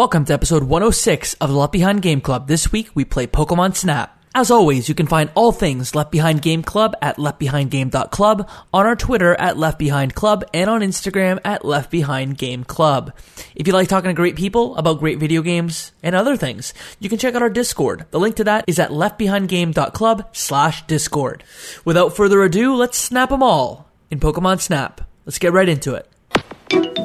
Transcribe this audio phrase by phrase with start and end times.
[0.00, 2.48] Welcome to episode 106 of the Left Behind Game Club.
[2.48, 4.18] This week we play Pokemon Snap.
[4.34, 8.96] As always, you can find all things Left Behind Game Club at leftbehindgame.club, on our
[8.96, 13.12] Twitter at leftbehindclub, and on Instagram at Left Behind Game Club.
[13.54, 17.10] If you like talking to great people about great video games and other things, you
[17.10, 18.06] can check out our Discord.
[18.10, 21.44] The link to that is at leftbehindgame.club slash Discord.
[21.84, 25.02] Without further ado, let's snap them all in Pokemon Snap.
[25.26, 26.99] Let's get right into it.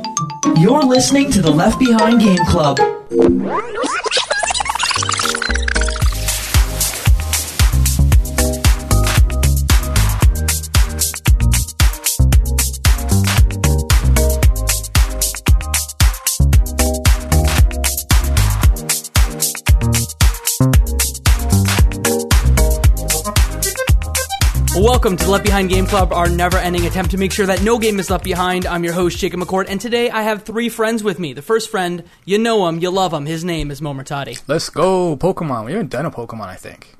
[0.54, 2.78] You're listening to the Left Behind Game Club.
[24.86, 27.64] Welcome to the Left Behind Game Club, our never ending attempt to make sure that
[27.64, 28.68] no game is left behind.
[28.68, 31.34] I'm your host, Jacob McCord, and today I have three friends with me.
[31.34, 33.26] The first friend, you know him, you love him.
[33.26, 34.44] His name is Momortati.
[34.48, 35.66] Let's go, Pokemon.
[35.66, 36.94] We haven't done a Pokemon, I think.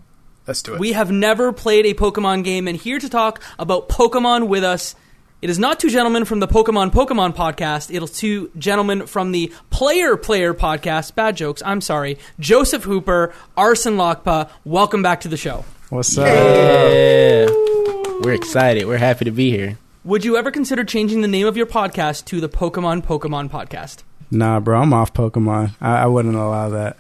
[0.48, 0.80] Let's do it.
[0.80, 4.96] We have never played a Pokemon game, and here to talk about Pokemon with us,
[5.44, 7.94] it is not two gentlemen from the Pokemon Pokemon podcast.
[7.94, 11.14] It is two gentlemen from the Player Player podcast.
[11.14, 11.62] Bad jokes.
[11.64, 12.18] I'm sorry.
[12.40, 14.50] Joseph Hooper, Arson Lokpa.
[14.64, 15.66] Welcome back to the show.
[15.90, 16.26] What's up?
[16.26, 17.75] Yeah.
[18.22, 18.86] We're excited.
[18.86, 19.78] We're happy to be here.
[20.04, 24.04] Would you ever consider changing the name of your podcast to the Pokemon Pokemon podcast?
[24.32, 25.72] Nah, bro, I'm off Pokemon.
[25.82, 26.98] I, I wouldn't allow that.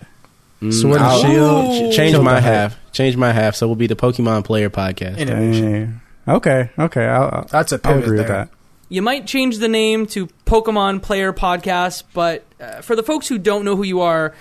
[0.72, 1.66] Sword and I'll- Shield.
[1.94, 2.91] Ch- change killed my the half.
[2.91, 3.55] Change my half.
[3.55, 5.17] So we'll be the Pokemon Player Podcast.
[5.17, 6.02] Innovation.
[6.25, 6.35] Dang.
[6.35, 7.05] Okay, okay.
[7.05, 8.38] I'll, I'll, That's a I'll pivot agree with there.
[8.45, 8.50] that.
[8.89, 13.38] You might change the name to Pokemon Player Podcast, but uh, for the folks who
[13.39, 14.33] don't know who you are,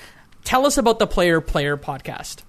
[0.45, 2.43] tell us about the Player Player Podcast.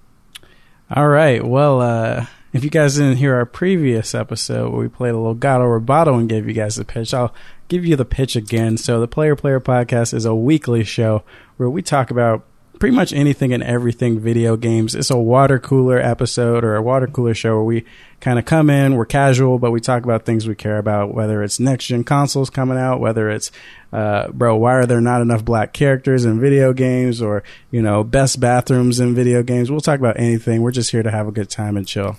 [0.94, 1.44] All right.
[1.46, 5.34] Well, uh, if you guys didn't hear our previous episode where we played a little
[5.34, 7.36] Gato Roboto and gave you guys the pitch, I'll
[7.68, 8.78] give you the pitch again.
[8.78, 11.26] So, the Player Player Podcast is a weekly show
[11.58, 12.46] where we talk about
[12.80, 14.96] pretty much anything and everything video games.
[14.96, 17.86] It's a water cooler episode or a water cooler show where we
[18.20, 21.44] kind of come in, we're casual, but we talk about things we care about, whether
[21.44, 23.52] it's next gen consoles coming out, whether it's,
[23.94, 28.04] uh, bro, why are there not enough black characters in video games or, you know,
[28.04, 29.72] best bathrooms in video games.
[29.72, 30.62] We'll talk about anything.
[30.62, 32.18] We're just here to have a good time and chill.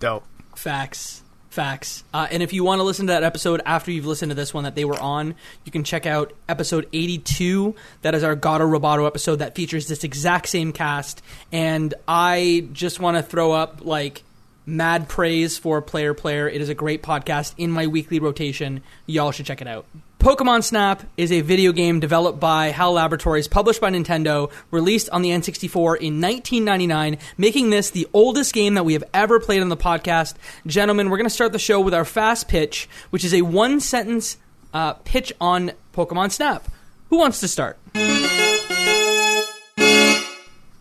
[0.00, 0.24] Dope.
[0.54, 1.17] Facts.
[1.58, 2.04] Facts.
[2.14, 4.54] Uh, and if you want to listen to that episode after you've listened to this
[4.54, 7.74] one that they were on, you can check out episode 82.
[8.02, 11.20] That is our Gato Roboto episode that features this exact same cast.
[11.50, 14.22] And I just want to throw up like
[14.66, 16.48] mad praise for Player Player.
[16.48, 18.84] It is a great podcast in my weekly rotation.
[19.06, 19.84] Y'all should check it out.
[20.18, 25.22] Pokemon Snap is a video game developed by HAL Laboratories, published by Nintendo, released on
[25.22, 29.68] the N64 in 1999, making this the oldest game that we have ever played on
[29.68, 30.34] the podcast.
[30.66, 33.78] Gentlemen, we're going to start the show with our fast pitch, which is a one
[33.78, 34.38] sentence
[34.74, 36.68] uh, pitch on Pokemon Snap.
[37.10, 37.78] Who wants to start?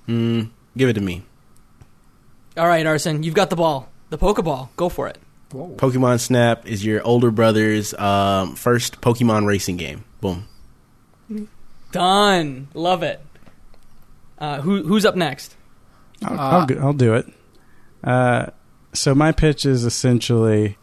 [0.07, 1.21] Mm, give it to me.
[2.57, 3.87] All right, Arson, you've got the ball.
[4.09, 4.69] The Pokeball.
[4.77, 5.19] Go for it.
[5.49, 10.03] Pokemon Snap is your older brother's um, first Pokemon racing game.
[10.21, 10.47] Boom.
[11.91, 12.67] Done.
[12.73, 13.21] Love it.
[14.37, 15.55] Uh, who, who's up next?
[16.23, 17.31] I'll, Uh, I'll, go- I'll do it.
[18.03, 18.47] Uh,
[18.93, 20.77] so my pitch is essentially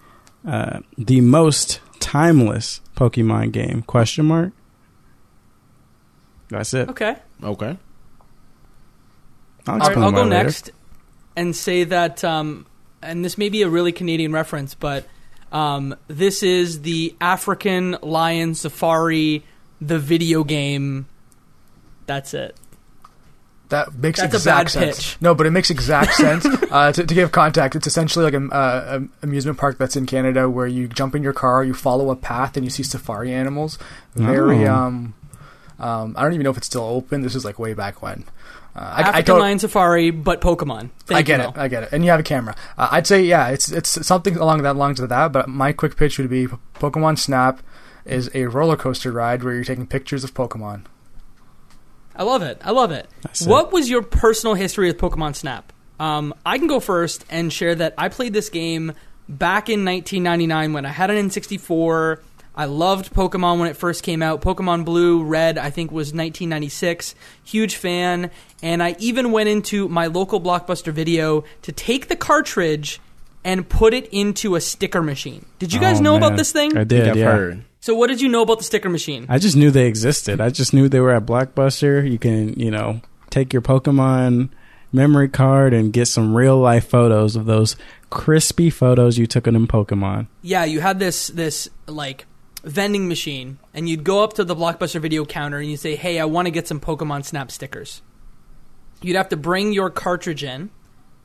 [0.46, 3.82] uh, the most timeless Pokemon game?
[3.82, 4.52] Question mark.
[6.48, 6.88] That's it.
[6.90, 7.16] Okay.
[7.42, 7.76] Okay.
[9.66, 10.44] I'll All right, I'll why go later.
[10.44, 10.70] next
[11.36, 12.66] and say that, um,
[13.04, 15.06] and this may be a really Canadian reference, but
[15.52, 19.44] um, this is the African Lion Safari,
[19.80, 21.06] the video game.
[22.06, 22.56] That's it.
[23.70, 24.96] That makes That's a exact bad sense.
[24.96, 25.16] pitch.
[25.20, 26.44] No, but it makes exact sense.
[26.44, 30.06] Uh, to, to give context, it's essentially like an uh, a amusement park that's in
[30.06, 33.32] Canada where you jump in your car, you follow a path, and you see safari
[33.32, 33.78] animals.
[34.14, 34.66] Very.
[34.66, 34.74] Oh.
[34.74, 35.14] Um,
[35.78, 37.22] um, I don't even know if it's still open.
[37.22, 38.24] This is like way back when.
[38.76, 40.90] Uh, I, I, African tot- Lion Safari, but Pokemon.
[41.06, 41.56] Thank I get you, it.
[41.56, 41.62] Mo.
[41.62, 41.88] I get it.
[41.92, 42.56] And you have a camera.
[42.76, 45.32] Uh, I'd say yeah, it's it's something along that lines of that.
[45.32, 47.62] But my quick pitch would be Pokemon Snap
[48.04, 50.84] is a roller coaster ride where you're taking pictures of Pokemon.
[52.16, 52.60] I love it.
[52.62, 53.08] I love it.
[53.22, 53.48] That's it.
[53.48, 55.72] what was your personal history with Pokemon Snap?
[55.98, 58.92] Um, I can go first and share that I played this game
[59.28, 62.18] back in 1999 when I had an N64.
[62.56, 64.40] I loved Pokemon when it first came out.
[64.40, 67.14] Pokemon Blue, Red, I think was 1996.
[67.44, 68.30] Huge fan.
[68.62, 73.00] And I even went into my local Blockbuster video to take the cartridge
[73.44, 75.44] and put it into a sticker machine.
[75.58, 76.76] Did you guys Oh, know about this thing?
[76.76, 77.08] I I did.
[77.08, 77.24] I've yeah.
[77.32, 77.64] heard.
[77.80, 79.26] So what did you know about the sticker machine?
[79.28, 80.40] I just knew they existed.
[80.40, 82.10] I just knew they were at Blockbuster.
[82.10, 83.00] You can, you know,
[83.30, 84.48] take your Pokemon
[84.92, 87.74] memory card and get some real life photos of those
[88.10, 90.28] crispy photos you took of them Pokemon.
[90.40, 92.26] yeah, you had this this like
[92.64, 96.18] vending machine, and you'd go up to the Blockbuster video counter and you say, "Hey,
[96.18, 98.02] I want to get some Pokemon Snap stickers."
[99.02, 100.70] You'd have to bring your cartridge in.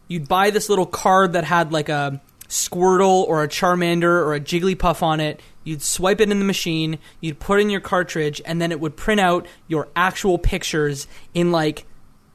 [0.07, 4.39] You'd buy this little card that had like a Squirtle or a Charmander or a
[4.39, 5.39] Jigglypuff on it.
[5.63, 8.97] You'd swipe it in the machine, you'd put in your cartridge, and then it would
[8.97, 11.85] print out your actual pictures in like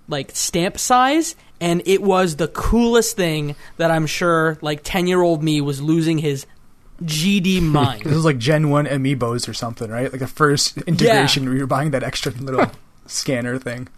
[0.09, 5.23] like stamp size and it was the coolest thing that I'm sure like 10 year
[5.23, 6.47] old me was losing his
[7.03, 8.05] GD mind.
[8.05, 10.11] This was like Gen 1 amiibos or something, right?
[10.11, 12.71] Like the first integration where you're buying that extra little
[13.07, 13.89] scanner thing.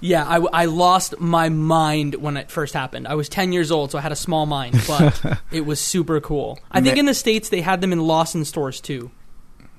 [0.00, 3.06] Yeah, I, I lost my mind when it first happened.
[3.06, 6.20] I was 10 years old, so I had a small mind, but it was super
[6.20, 6.58] cool.
[6.72, 9.12] I think in the States they had them in Lawson stores too.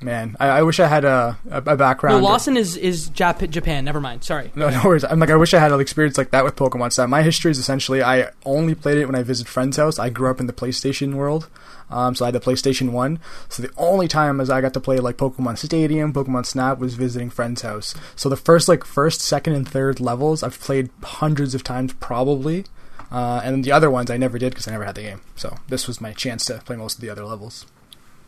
[0.03, 2.21] Man, I, I wish I had a, a, a background.
[2.21, 3.85] No, Lawson is, is Jap- Japan.
[3.85, 4.23] Never mind.
[4.23, 4.51] Sorry.
[4.53, 5.03] No, no worries.
[5.05, 7.07] I'm like, I wish I had an experience like that with Pokemon Snap.
[7.09, 9.99] My history is essentially I only played it when I visited friends' house.
[9.99, 11.47] I grew up in the PlayStation world,
[11.89, 13.19] um, so I had the PlayStation One.
[13.49, 16.95] So the only time as I got to play like Pokemon Stadium, Pokemon Snap was
[16.95, 17.95] visiting friends' house.
[18.15, 22.65] So the first like first, second, and third levels I've played hundreds of times probably,
[23.11, 25.21] uh, and the other ones I never did because I never had the game.
[25.35, 27.65] So this was my chance to play most of the other levels.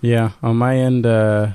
[0.01, 1.51] Yeah, on my end, uh,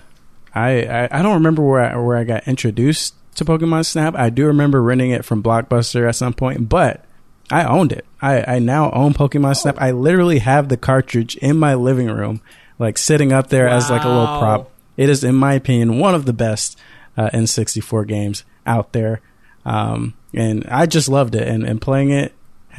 [0.55, 4.15] I, I I don't remember where I, where I got introduced to Pokemon Snap.
[4.17, 7.05] I do remember renting it from Blockbuster at some point, but
[7.51, 8.05] I owned it.
[8.23, 9.77] I, I now own Pokemon Snap.
[9.81, 12.41] I literally have the cartridge in my living room,
[12.79, 14.71] like sitting up there as like a little prop.
[14.97, 16.79] It is, in my opinion, one of the best
[17.17, 19.21] uh, N64 games out there,
[19.65, 21.49] um, and I just loved it.
[21.49, 22.35] And, and playing it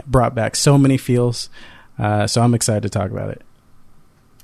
[0.06, 1.50] brought back so many feels.
[2.00, 3.42] Uh, so I'm excited to talk about it.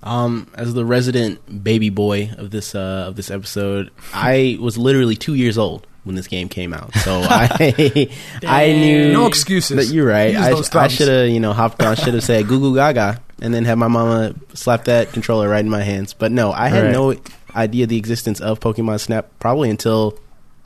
[0.04, 5.16] Um, as the resident baby boy of this uh, of this episode, I was literally
[5.16, 8.10] two years old when this game came out, so I
[8.46, 9.76] I knew No excuses.
[9.88, 10.34] That you're right.
[10.34, 13.22] Use I, I should have you know hopped on, should have said "Goo Goo Gaga"
[13.42, 16.14] and then had my mama slap that controller right in my hands.
[16.14, 16.92] But no, I had Right.
[16.94, 17.16] no
[17.56, 20.18] idea the existence of Pokemon Snap probably until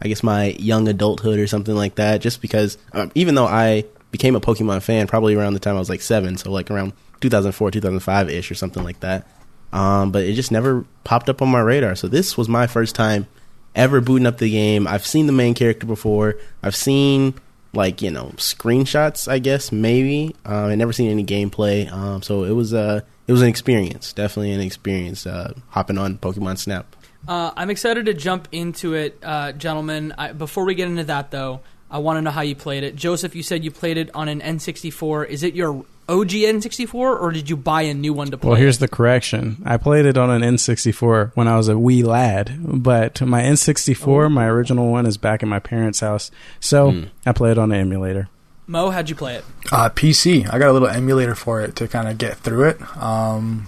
[0.02, 2.20] I guess my young adulthood or something like that.
[2.22, 5.80] Just because, um, even though I became a Pokemon fan probably around the time I
[5.80, 9.28] was like seven, so like around 2004, 2005 ish or something like that.
[9.74, 11.96] Um, but it just never popped up on my radar.
[11.96, 13.28] So this was my first time
[13.74, 14.88] ever booting up the game.
[14.88, 16.36] I've seen the main character before.
[16.62, 17.36] I've seen
[17.74, 20.36] like you know screenshots, I guess maybe.
[20.46, 21.92] Uh, I never seen any gameplay.
[21.92, 25.26] Um, so it was uh, it was an experience, definitely an experience.
[25.26, 26.96] Uh, hopping on Pokemon Snap.
[27.28, 30.14] Uh, I'm excited to jump into it, uh, gentlemen.
[30.18, 32.96] I, before we get into that, though, I want to know how you played it.
[32.96, 35.28] Joseph, you said you played it on an N64.
[35.28, 38.50] Is it your OG N64, or did you buy a new one to play?
[38.50, 38.80] Well, here's it?
[38.80, 39.62] the correction.
[39.66, 44.32] I played it on an N64 when I was a wee lad, but my N64,
[44.32, 46.32] my original one, is back in my parents' house.
[46.60, 47.04] So Hmm.
[47.26, 48.30] I play it on the emulator.
[48.68, 48.90] Mo.
[48.90, 49.46] How'd you play it?
[49.72, 50.48] Uh, PC.
[50.52, 52.98] I got a little emulator for it to kind of get through it.
[52.98, 53.68] Um,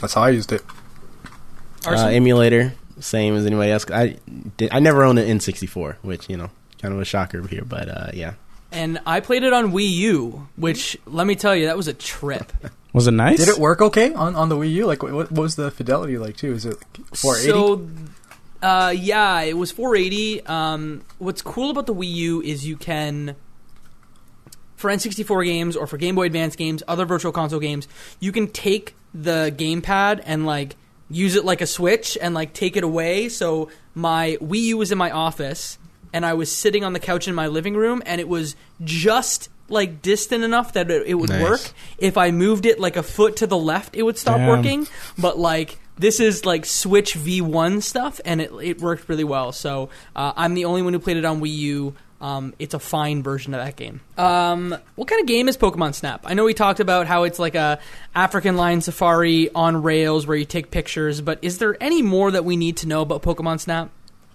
[0.00, 0.62] that's how I used it.
[1.86, 3.88] Uh, emulator, same as anybody else.
[3.90, 4.16] I
[4.56, 6.50] did, I never owned an N64, which you know
[6.80, 8.34] kind of a shocker here, but uh, yeah.
[8.72, 11.94] and I played it on Wii U, which let me tell you, that was a
[11.94, 12.52] trip.
[12.96, 13.36] Was it nice?
[13.36, 14.86] Did it work okay on, on the Wii U?
[14.86, 16.54] Like, what, what was the fidelity like too?
[16.54, 16.78] Is it
[17.12, 17.50] 480?
[17.50, 17.90] So,
[18.62, 20.46] uh, yeah, it was 480.
[20.46, 23.36] Um, what's cool about the Wii U is you can,
[24.76, 27.86] for N64 games or for Game Boy Advance games, other Virtual Console games,
[28.18, 30.76] you can take the gamepad and like
[31.10, 33.28] use it like a Switch and like take it away.
[33.28, 35.76] So my Wii U was in my office,
[36.16, 39.50] and I was sitting on the couch in my living room, and it was just
[39.68, 41.42] like distant enough that it, it would Nice.
[41.42, 41.60] work.
[41.98, 44.48] If I moved it like a foot to the left, it would stop Damn.
[44.48, 44.88] working.
[45.18, 49.52] But like this is like Switch V1 stuff, and it it worked really well.
[49.52, 51.94] So uh, I'm the only one who played it on Wii U.
[52.18, 54.00] Um, it's a fine version of that game.
[54.16, 56.22] Um, what kind of game is Pokemon Snap?
[56.24, 57.78] I know we talked about how it's like a
[58.14, 62.46] African Lion Safari on rails where you take pictures, but is there any more that
[62.46, 63.90] we need to know about Pokemon Snap?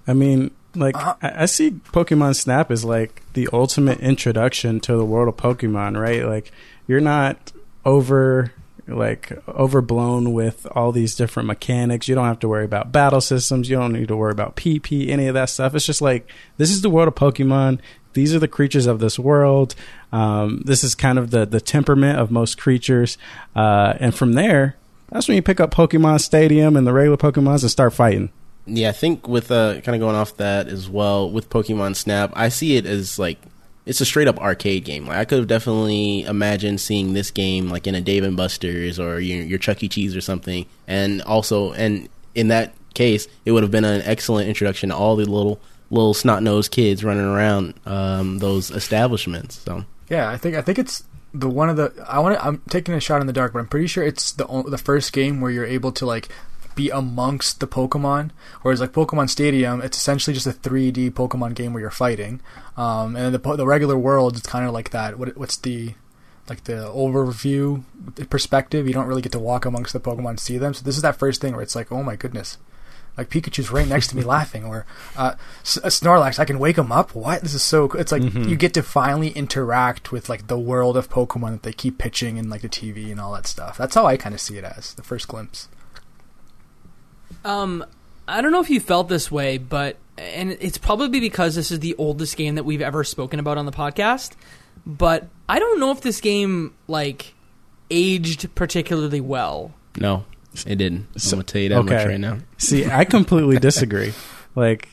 [0.07, 4.95] I mean, like Uh, I, I see Pokemon Snap as like the ultimate introduction to
[4.95, 6.25] the world of Pokemon, right?
[6.25, 6.51] Like
[6.87, 7.51] you're not
[7.85, 8.51] over
[8.87, 12.07] like overblown with all these different mechanics.
[12.07, 13.69] You don't have to worry about battle systems.
[13.69, 15.75] You don't need to worry about PP, any of that stuff.
[15.75, 17.79] It's just like this is the world of Pokemon.
[18.13, 19.73] These are the creatures of this world.
[20.11, 23.17] Um, this is kind of the the temperament of most creatures,
[23.55, 24.75] uh, and from there,
[25.09, 28.29] that's when you pick up Pokemon Stadium and the regular Pokemons and start fighting.
[28.73, 32.31] Yeah, I think with uh, kind of going off that as well with Pokemon Snap,
[32.35, 33.37] I see it as like
[33.85, 35.07] it's a straight up arcade game.
[35.07, 38.99] Like I could have definitely imagined seeing this game like in a Dave and Buster's
[38.99, 39.89] or your, your Chuck E.
[39.89, 44.47] Cheese or something, and also and in that case, it would have been an excellent
[44.47, 45.59] introduction to all the little
[45.89, 49.59] little snot nosed kids running around um, those establishments.
[49.59, 52.61] So Yeah, I think I think it's the one of the I want to I'm
[52.69, 55.41] taking a shot in the dark, but I'm pretty sure it's the the first game
[55.41, 56.29] where you're able to like
[56.75, 58.31] be amongst the Pokemon.
[58.61, 62.41] Whereas like Pokemon Stadium, it's essentially just a 3D Pokemon game where you're fighting.
[62.77, 65.17] Um, and the po- the regular world, it's kind of like that.
[65.17, 65.93] What what's the
[66.49, 67.83] like the overview
[68.29, 68.87] perspective?
[68.87, 70.73] You don't really get to walk amongst the Pokemon, and see them.
[70.73, 72.57] So this is that first thing where it's like, oh my goodness.
[73.17, 74.85] Like Pikachu's right next to me laughing, or
[75.17, 76.39] uh, uh, Snorlax.
[76.39, 77.13] I can wake him up.
[77.13, 77.41] What?
[77.41, 77.89] This is so.
[77.89, 77.99] cool.
[77.99, 81.73] It's like you get to finally interact with like the world of Pokemon that they
[81.73, 83.77] keep pitching in like the TV and all that stuff.
[83.77, 85.67] That's how I kind of see it as the first glimpse.
[87.43, 87.85] Um,
[88.27, 91.79] I don't know if you felt this way, but and it's probably because this is
[91.79, 94.33] the oldest game that we've ever spoken about on the podcast.
[94.85, 97.33] But I don't know if this game like
[97.89, 99.73] aged particularly well.
[99.99, 100.25] No,
[100.65, 101.07] it didn't.
[101.19, 102.37] So- I'm gonna tell you that much right now.
[102.57, 104.13] See, I completely disagree.
[104.55, 104.89] Like,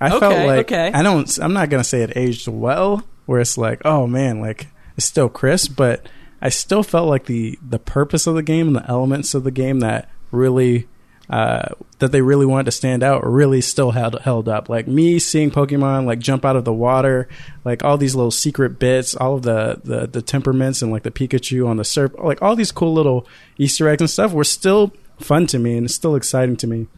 [0.00, 0.90] I felt like okay.
[0.92, 1.38] I don't.
[1.38, 3.02] I'm not gonna say it aged well.
[3.26, 6.06] Where it's like, oh man, like it's still crisp, but
[6.42, 9.50] I still felt like the the purpose of the game and the elements of the
[9.50, 10.88] game that really.
[11.30, 14.68] Uh, that they really wanted to stand out really still held held up.
[14.68, 17.28] Like me seeing Pokemon like jump out of the water,
[17.64, 21.12] like all these little secret bits, all of the the, the temperaments and like the
[21.12, 24.92] Pikachu on the surf, like all these cool little Easter eggs and stuff were still
[25.20, 26.88] fun to me and it's still exciting to me.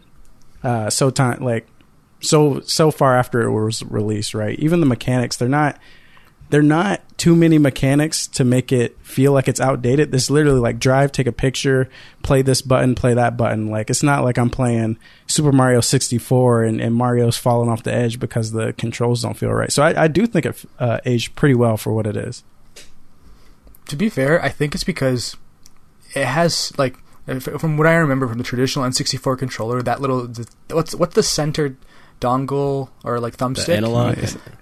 [0.63, 1.67] Uh, so time like
[2.21, 4.59] so so far after it was released, right?
[4.59, 5.79] Even the mechanics, they're not
[6.49, 10.11] they're not too many mechanics to make it feel like it's outdated.
[10.11, 11.89] This literally like drive, take a picture,
[12.25, 13.69] play this button, play that button.
[13.69, 14.99] Like it's not like I'm playing
[15.29, 19.53] Super Mario 64 and, and Mario's falling off the edge because the controls don't feel
[19.53, 19.71] right.
[19.71, 22.43] So I, I do think it uh, aged pretty well for what it is.
[23.87, 25.37] to be fair, I think it's because
[26.17, 30.45] it has like from what I remember from the traditional N64 controller, that little the,
[30.73, 31.77] what's what's the center
[32.21, 34.17] dongle or like The thumbstick analog.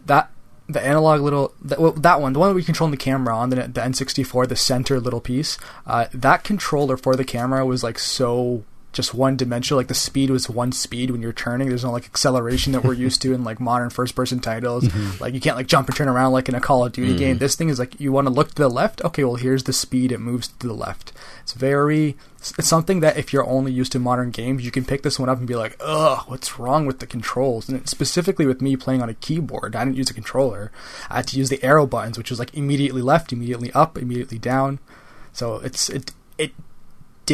[0.04, 0.30] That
[0.72, 3.50] the analog little that, well, that one the one that we control the camera on
[3.50, 7.98] the, the N64 the center little piece uh, that controller for the camera was like
[7.98, 11.68] so just one dimensional like the speed was one speed when you're turning.
[11.68, 15.22] There's no like acceleration that we're used to in like modern first person titles mm-hmm.
[15.22, 17.18] like you can't like jump and turn around like in a Call of Duty mm-hmm.
[17.18, 17.38] game.
[17.38, 19.02] This thing is like you want to look to the left?
[19.04, 20.10] Okay well here's the speed.
[20.10, 21.12] It moves to the left.
[21.42, 25.02] It's very it's something that if you're only used to modern games you can pick
[25.02, 27.68] this one up and be like ugh what's wrong with the controls?
[27.68, 30.72] And it, specifically with me playing on a keyboard I didn't use a controller.
[31.08, 34.38] I had to use the arrow buttons which was like immediately left immediately up immediately
[34.38, 34.80] down.
[35.32, 36.52] So it's it it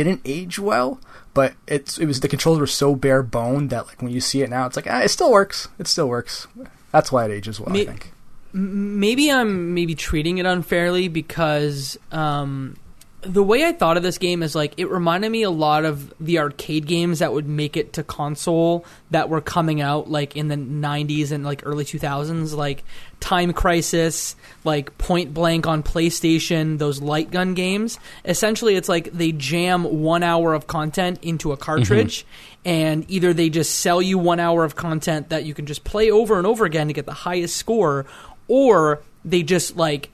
[0.05, 1.01] didn't age well,
[1.35, 4.43] but it's it was the controls were so bare bone that like when you see
[4.43, 5.69] it now, it's like ah, it still works.
[5.79, 6.47] It still works.
[6.93, 7.77] That's why it ages well.
[7.77, 8.13] I think.
[8.53, 12.77] Maybe I'm maybe treating it unfairly because um,
[13.23, 16.15] the way I thought of this game is like it reminded me a lot of
[16.21, 20.49] the arcade games that would make it to console that were coming out like in
[20.49, 22.85] the 90s and like early 2000s like
[23.19, 27.99] Time Crisis, like Point Blank on PlayStation, those light gun games.
[28.25, 32.69] Essentially it's like they jam 1 hour of content into a cartridge mm-hmm.
[32.69, 36.11] and either they just sell you 1 hour of content that you can just play
[36.11, 38.07] over and over again to get the highest score
[38.47, 40.11] or they just like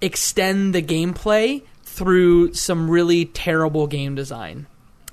[0.00, 1.62] extend the gameplay
[1.94, 4.66] through some really terrible game design.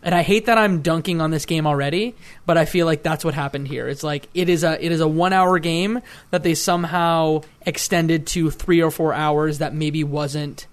[0.04, 2.16] And I hate that I'm dunking on this game already,
[2.48, 3.88] but I feel like that's what happened here.
[3.88, 8.50] It's like it is a it is a 1-hour game that they somehow extended to
[8.50, 10.66] 3 or 4 hours that maybe wasn't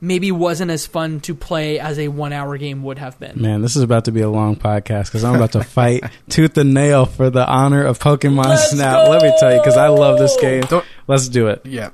[0.00, 3.40] maybe wasn't as fun to play as a 1-hour game would have been.
[3.42, 6.56] Man, this is about to be a long podcast because I'm about to fight tooth
[6.56, 9.08] and nail for the honor of Pokemon Let's Snap.
[9.08, 10.62] Let me tell you, because I love this game.
[10.64, 11.62] Don't- Let's do it.
[11.64, 11.90] Yeah.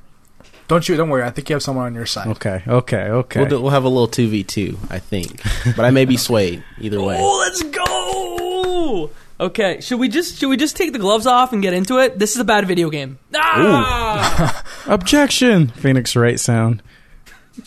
[0.68, 0.96] Don't you?
[0.96, 1.22] Don't worry.
[1.22, 2.28] I think you have someone on your side.
[2.28, 3.40] Okay, okay, okay.
[3.40, 5.42] We'll, do, we'll have a little two v two, I think,
[5.76, 7.18] but I may be swayed either way.
[7.20, 9.10] Oh, let's go!
[9.40, 12.18] Okay, should we just should we just take the gloves off and get into it?
[12.18, 13.18] This is a bad video game.
[13.34, 14.64] Ah!
[14.86, 15.68] Objection!
[15.68, 16.82] Phoenix Wright sound.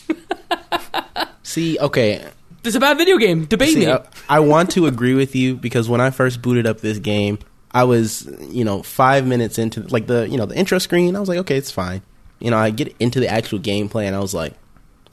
[1.43, 2.25] See, okay,
[2.63, 3.45] This is a bad video game.
[3.45, 3.91] Debate See, me.
[3.91, 7.37] I, I want to agree with you because when I first booted up this game,
[7.71, 11.15] I was, you know, five minutes into like the, you know, the intro screen.
[11.15, 12.01] I was like, okay, it's fine.
[12.45, 14.53] You know, I get into the actual gameplay, and I was like,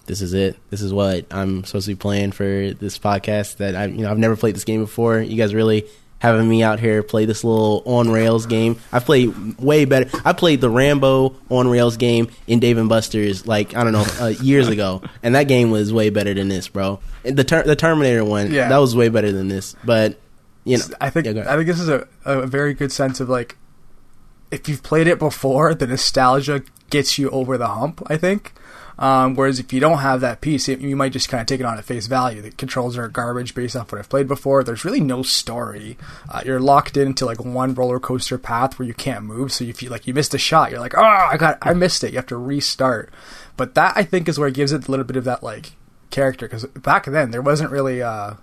[0.04, 0.58] this is it.
[0.68, 3.56] This is what I'm supposed to be playing for this podcast.
[3.56, 5.18] That I, you know, I've never played this game before.
[5.20, 5.86] You guys really
[6.18, 8.78] having me out here play this little on rails game.
[8.92, 10.10] I played way better.
[10.24, 14.04] I played the Rambo on rails game in Dave and Buster's like I don't know
[14.20, 17.00] uh, years ago, and that game was way better than this, bro.
[17.24, 18.68] And The ter- the Terminator one, Yeah.
[18.68, 19.74] that was way better than this.
[19.84, 20.18] But
[20.64, 21.44] you know, I think Yeah.
[21.50, 23.56] I think this is a, a very good sense of like
[24.52, 28.02] if you've played it before, the nostalgia gets you over the hump.
[28.06, 28.52] I think.
[28.98, 31.60] Um, whereas if you don't have that piece, it, you might just kind of take
[31.60, 32.42] it on at face value.
[32.42, 34.62] The controls are garbage based off what I've played before.
[34.62, 35.96] There's really no story.
[36.28, 39.52] Uh, you're locked into like one roller coaster path where you can't move.
[39.52, 42.04] So you feel like you missed a shot, you're like, oh, I got, I missed
[42.04, 42.12] it.
[42.12, 43.12] You have to restart.
[43.56, 45.72] But that I think is where it gives it a little bit of that like
[46.10, 48.02] character because back then there wasn't really.
[48.02, 48.34] Uh,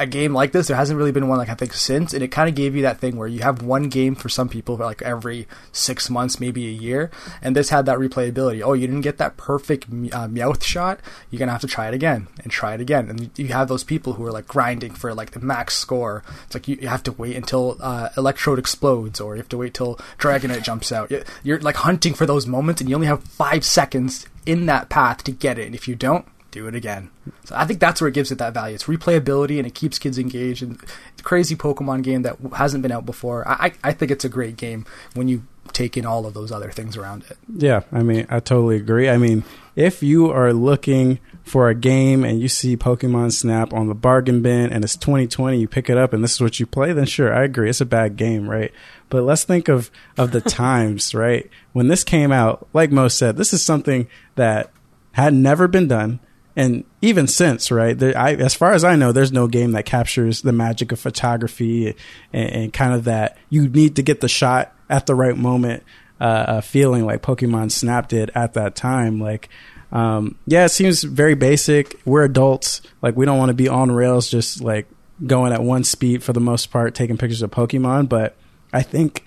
[0.00, 0.66] a game like this.
[0.66, 2.82] There hasn't really been one like I think since, and it kind of gave you
[2.82, 6.66] that thing where you have one game for some people like every six months, maybe
[6.66, 7.10] a year,
[7.42, 8.62] and this had that replayability.
[8.62, 11.94] Oh, you didn't get that perfect uh, Meowth shot, you're gonna have to try it
[11.94, 15.14] again and try it again, and you have those people who are like grinding for
[15.14, 16.24] like the max score.
[16.46, 19.58] It's like you, you have to wait until uh, Electrode explodes, or you have to
[19.58, 21.12] wait till Dragonite jumps out.
[21.42, 25.22] You're like hunting for those moments, and you only have five seconds in that path
[25.24, 27.10] to get it, and if you don't, do it again.
[27.44, 28.74] So I think that's where it gives it that value.
[28.74, 30.62] It's replayability and it keeps kids engaged.
[30.62, 30.78] And
[31.22, 33.46] crazy Pokemon game that hasn't been out before.
[33.46, 35.42] I I think it's a great game when you
[35.72, 37.38] take in all of those other things around it.
[37.48, 39.08] Yeah, I mean, I totally agree.
[39.08, 39.44] I mean,
[39.76, 44.42] if you are looking for a game and you see Pokemon Snap on the bargain
[44.42, 47.06] bin and it's 2020, you pick it up and this is what you play, then
[47.06, 47.70] sure, I agree.
[47.70, 48.72] It's a bad game, right?
[49.08, 51.48] But let's think of, of the times, right?
[51.72, 54.70] When this came out, like Mo said, this is something that
[55.12, 56.20] had never been done
[56.60, 57.98] and even since, right?
[57.98, 61.00] There, I, as far as I know, there's no game that captures the magic of
[61.00, 61.96] photography
[62.34, 65.84] and, and kind of that you need to get the shot at the right moment,
[66.20, 69.18] uh, uh, feeling like Pokemon Snap did at that time.
[69.18, 69.48] Like,
[69.90, 71.98] um, yeah, it seems very basic.
[72.04, 72.82] We're adults.
[73.00, 74.86] Like, we don't want to be on rails, just like
[75.26, 78.10] going at one speed for the most part, taking pictures of Pokemon.
[78.10, 78.36] But
[78.70, 79.24] I think,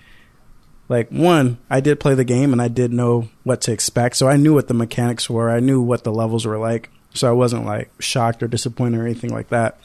[0.88, 4.18] like, one, I did play the game and I did know what to expect.
[4.18, 5.50] So I knew what the mechanics were.
[5.50, 6.90] I knew what the levels were like.
[7.14, 9.78] So I wasn't like shocked or disappointed or anything like that.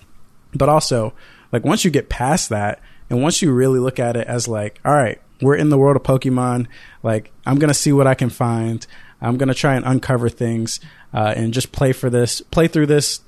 [0.53, 1.13] But also,
[1.51, 4.79] like once you get past that and once you really look at it as like,
[4.83, 6.67] all right, we're in the world of Pokemon,
[7.03, 8.85] like I'm going to see what I can find.
[9.21, 10.79] I'm going to try and uncover things
[11.13, 13.21] uh, and just play for this, play through this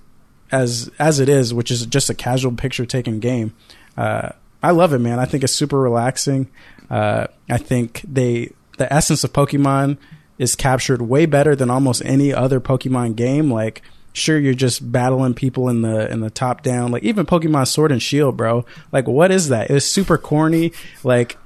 [0.51, 3.53] as as it is, which is just a casual picture taking game.
[3.97, 4.29] Uh,
[4.61, 5.19] I love it, man.
[5.19, 6.49] I think it's super relaxing.
[6.89, 9.97] Uh, I think they the essence of Pokemon
[10.37, 13.51] is captured way better than almost any other Pokemon game.
[13.51, 13.81] Like,
[14.13, 16.91] sure, you're just battling people in the in the top down.
[16.91, 18.65] Like even Pokemon Sword and Shield, bro.
[18.91, 19.69] Like, what is that?
[19.69, 20.73] It's super corny.
[21.03, 21.37] Like,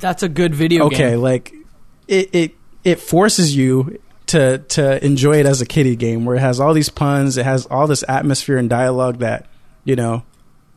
[0.00, 0.86] that's a good video.
[0.86, 1.20] Okay, game.
[1.20, 1.54] like
[2.08, 6.40] it it it forces you to to enjoy it as a kiddie game where it
[6.40, 9.46] has all these puns, it has all this atmosphere and dialogue that
[9.84, 10.24] you know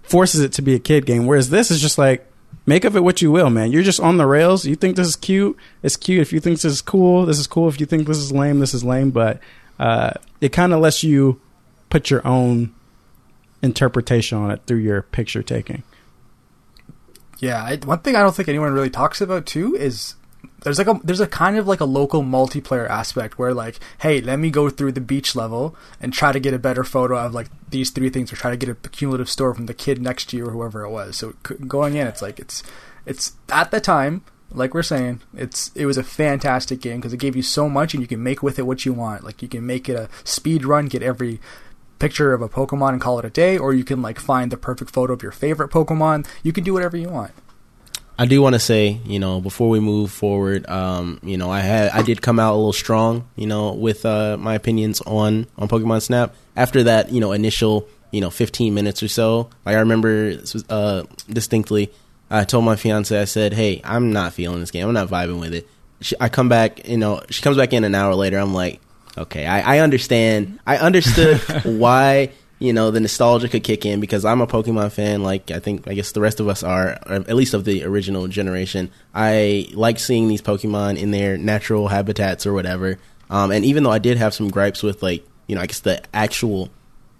[0.03, 1.25] forces it to be a kid game.
[1.25, 2.29] Whereas this is just like
[2.65, 3.71] make of it what you will, man.
[3.71, 4.65] You're just on the rails.
[4.65, 6.21] You think this is cute, it's cute.
[6.21, 7.67] If you think this is cool, this is cool.
[7.67, 9.11] If you think this is lame, this is lame.
[9.11, 9.39] But
[9.79, 11.39] uh, it kind of lets you
[11.89, 12.73] put your own
[13.61, 15.83] interpretation on it through your picture taking.
[17.39, 20.15] Yeah, I, one thing I don't think anyone really talks about too is
[20.61, 24.21] there's like a there's a kind of like a local multiplayer aspect where like hey
[24.21, 27.33] let me go through the beach level and try to get a better photo of
[27.33, 30.29] like these three things or try to get a cumulative score from the kid next
[30.29, 31.17] to you or whoever it was.
[31.17, 31.33] So
[31.67, 32.63] going in it's like it's
[33.05, 37.19] it's at the time like we're saying it's it was a fantastic game because it
[37.19, 39.23] gave you so much and you can make with it what you want.
[39.23, 41.39] Like you can make it a speed run get every
[41.99, 44.57] picture of a pokemon and call it a day or you can like find the
[44.57, 46.27] perfect photo of your favorite pokemon.
[46.43, 47.31] You can do whatever you want
[48.17, 51.59] I do want to say, you know, before we move forward, um, you know, I
[51.59, 55.47] had I did come out a little strong, you know, with uh, my opinions on
[55.57, 59.49] on Pokemon Snap after that, you know, initial, you know, 15 minutes or so.
[59.65, 60.37] Like I remember
[60.69, 61.91] uh, distinctly,
[62.29, 64.87] I told my fiance, I said, "Hey, I'm not feeling this game.
[64.87, 65.67] I'm not vibing with it."
[65.99, 68.37] She, I come back, you know, she comes back in an hour later.
[68.37, 68.79] I'm like,
[69.17, 70.59] okay, I, I understand.
[70.65, 72.31] I understood why
[72.65, 75.23] you know the nostalgia could kick in because I'm a Pokemon fan.
[75.23, 78.27] Like I think I guess the rest of us are, at least of the original
[78.27, 78.91] generation.
[79.13, 82.97] I like seeing these Pokemon in their natural habitats or whatever.
[83.29, 85.79] Um, and even though I did have some gripes with like you know I guess
[85.79, 86.69] the actual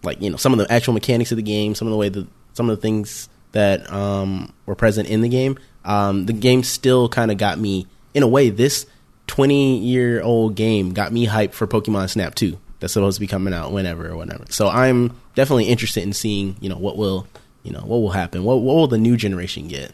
[0.03, 2.09] like you know some of the actual mechanics of the game, some of the way
[2.09, 6.63] that some of the things that um, were present in the game, um, the game
[6.63, 8.49] still kind of got me in a way.
[8.49, 8.85] This
[9.27, 13.25] 20 year old game got me hyped for Pokemon Snap 2 that's supposed to be
[13.25, 14.45] coming out whenever or whatever.
[14.49, 17.25] So I'm definitely interested in seeing, you know, what will,
[17.63, 18.43] you know, what will happen.
[18.43, 19.91] What what will the new generation get?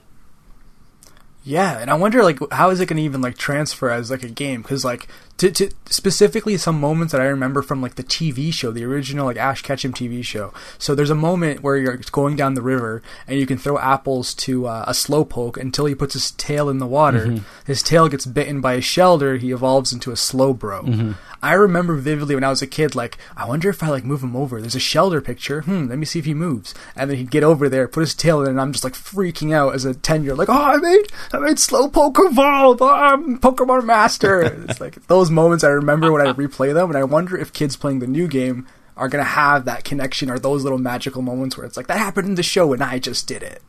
[1.45, 4.23] Yeah, and I wonder like how is it going to even like transfer as like
[4.23, 4.61] a game?
[4.61, 5.07] Because like
[5.41, 9.25] to, to specifically some moments that I remember from like the TV show, the original
[9.25, 10.53] like Ash Ketchum TV show.
[10.77, 14.35] So there's a moment where you're going down the river and you can throw apples
[14.35, 17.25] to uh, a slowpoke until he puts his tail in the water.
[17.25, 17.65] Mm-hmm.
[17.65, 19.39] His tail gets bitten by a Shellder.
[19.39, 20.83] He evolves into a Slowbro.
[20.83, 21.11] Mm-hmm.
[21.43, 24.21] I remember vividly when I was a kid, like I wonder if I like move
[24.21, 24.61] him over.
[24.61, 25.61] There's a Shellder picture.
[25.61, 26.75] Hmm, let me see if he moves.
[26.95, 29.53] And then he'd get over there, put his tail in, and I'm just like freaking
[29.53, 32.81] out as a ten year like, oh, I made I made Slowpoke evolve.
[32.81, 34.41] Oh, I'm Pokemon Master.
[34.69, 37.75] it's like those moments I remember when I replay them, and I wonder if kids
[37.75, 38.67] playing the new game
[38.97, 42.27] are gonna have that connection or those little magical moments where it's like that happened
[42.27, 43.61] in the show and I just did it.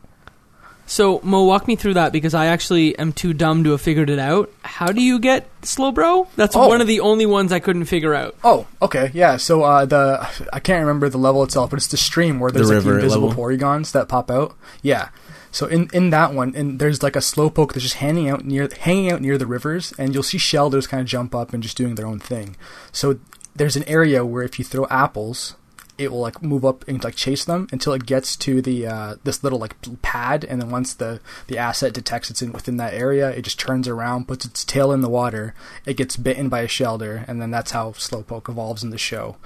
[0.85, 4.09] So Mo, walk me through that because I actually am too dumb to have figured
[4.09, 4.51] it out.
[4.63, 6.27] How do you get Slowbro?
[6.35, 6.67] That's Oh.
[6.67, 8.35] one of the only ones I couldn't figure out.
[8.43, 9.37] Oh, okay, yeah.
[9.37, 12.69] So uh, the I can't remember the level itself, but it's the stream where there's
[12.69, 13.33] like invisible level?
[13.43, 14.55] polygons that pop out.
[14.81, 15.07] Yeah.
[15.53, 18.67] So in, in that one, and there's like a slowpoke that's just hanging out near
[18.81, 21.77] hanging out near the rivers, and you'll see Shellders kind of jump up and just
[21.77, 22.57] doing their own thing.
[22.91, 23.19] So
[23.55, 25.55] there's an area where if you throw apples,
[25.99, 29.15] it will like move up and like chase them until it gets to the uh,
[29.23, 32.95] this little like pad, and then once the the asset detects it's in within that
[32.95, 35.53] area, it just turns around, puts its tail in the water,
[35.85, 39.37] it gets bitten by a Shellder, and then that's how slowpoke evolves in the show.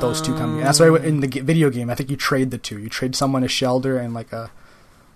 [0.00, 0.60] Those two come.
[0.60, 2.80] That's why in the video game, I think you trade the two.
[2.80, 4.50] You trade someone a Shellder and like a,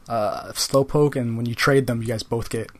[0.08, 2.70] Uh, a slowpoke, and when you trade them, you guys both get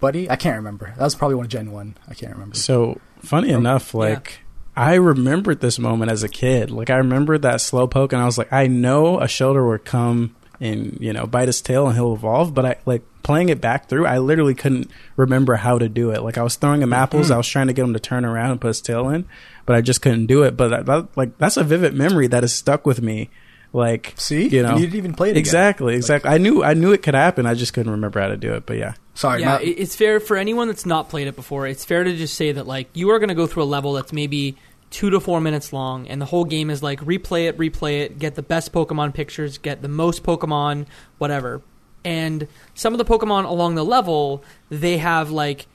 [0.00, 0.28] buddy.
[0.28, 0.92] I can't remember.
[0.96, 1.96] That was probably one of Gen One.
[2.08, 2.54] I can't remember.
[2.56, 4.40] So funny oh, enough, like
[4.76, 6.70] I remembered this moment as a kid.
[6.70, 10.34] Like I remembered that slowpoke, and I was like, I know a Shellder would come
[10.60, 12.54] and you know bite his tail and he'll evolve.
[12.54, 14.06] But I like playing it back through.
[14.06, 16.22] I literally couldn't remember how to do it.
[16.22, 17.26] Like I was throwing him apples.
[17.26, 17.34] Mm-hmm.
[17.34, 19.26] I was trying to get him to turn around and put his tail in,
[19.66, 20.56] but I just couldn't do it.
[20.56, 23.30] But that, that, like that's a vivid memory that has stuck with me.
[23.74, 25.40] Like See, you know, you didn't even play it again.
[25.40, 26.30] exactly, exactly.
[26.30, 27.46] I knew I knew it could happen.
[27.46, 28.66] I just couldn't remember how to do it.
[28.66, 31.66] But yeah, Sorry, yeah, not- it's fair for anyone that's not played it before.
[31.66, 33.94] It's fair to just say that like you are going to go through a level
[33.94, 34.56] that's maybe
[34.90, 38.18] two to four minutes long, and the whole game is like replay it, replay it,
[38.18, 40.84] get the best Pokemon pictures, get the most Pokemon,
[41.16, 41.62] whatever.
[42.04, 45.66] And some of the Pokemon along the level, they have like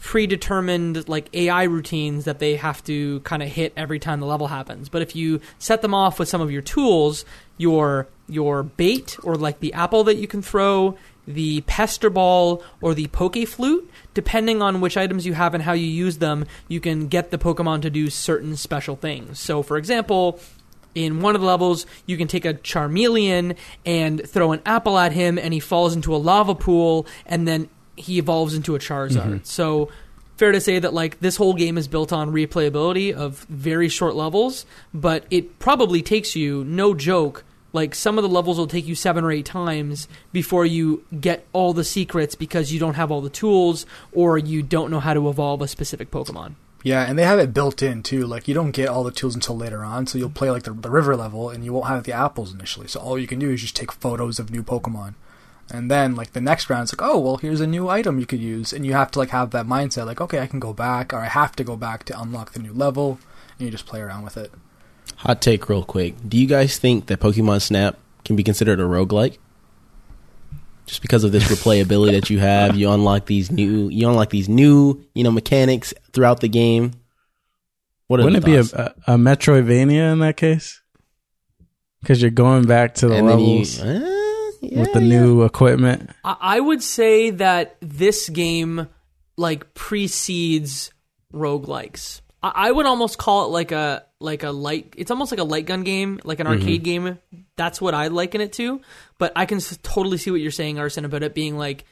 [0.00, 4.48] predetermined like AI routines that they have to kind of hit every time the level
[4.48, 4.88] happens.
[4.88, 7.24] But if you set them off with some of your tools,
[7.58, 12.94] your your bait or like the apple that you can throw, the pester ball or
[12.94, 16.80] the poke flute, depending on which items you have and how you use them, you
[16.80, 19.38] can get the Pokemon to do certain special things.
[19.38, 20.40] So for example,
[20.96, 25.12] in one of the levels, you can take a Charmeleon and throw an apple at
[25.12, 29.22] him, and he falls into a lava pool, and then he evolves into a Charizard.
[29.22, 29.44] Mm-hmm.
[29.44, 29.90] So,
[30.36, 34.14] fair to say that like this whole game is built on replayability of very short
[34.14, 37.44] levels, but it probably takes you no joke.
[37.72, 41.46] Like some of the levels will take you seven or eight times before you get
[41.52, 45.12] all the secrets because you don't have all the tools or you don't know how
[45.12, 46.54] to evolve a specific Pokemon.
[46.86, 48.26] Yeah, and they have it built in too.
[48.26, 50.72] Like you don't get all the tools until later on, so you'll play like the,
[50.72, 52.86] the river level, and you won't have the apples initially.
[52.86, 55.14] So all you can do is just take photos of new Pokemon,
[55.70, 58.26] and then like the next round, it's like, oh well, here's a new item you
[58.26, 60.72] could use, and you have to like have that mindset, like okay, I can go
[60.72, 63.18] back, or I have to go back to unlock the new level,
[63.58, 64.52] and you just play around with it.
[65.16, 66.14] Hot take, real quick.
[66.28, 69.38] Do you guys think that Pokemon Snap can be considered a roguelike?
[70.84, 74.48] Just because of this replayability that you have, you unlock these new, you unlock these
[74.48, 76.92] new, you know, mechanics throughout the game.
[78.06, 80.80] What wouldn't it the be a, a, a Metroidvania in that case?
[82.00, 84.25] Because you're going back to the and then you, levels uh,
[84.60, 85.20] yeah, with the yeah.
[85.20, 86.10] new equipment.
[86.24, 88.88] I I would say that this game
[89.36, 90.90] like precedes
[91.32, 92.20] roguelikes.
[92.42, 94.94] I I would almost call it like a like a light.
[94.96, 97.18] It's almost like a light gun game, like an arcade game.
[97.56, 98.80] That's what I liken it to.
[99.18, 101.84] But I can s- totally see what you're saying, Arson, about it being like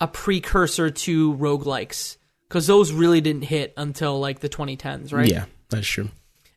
[0.00, 2.16] a precursor to roguelikes
[2.48, 5.30] because those really didn't hit until like the 2010s, right?
[5.30, 6.10] Yeah, that's true.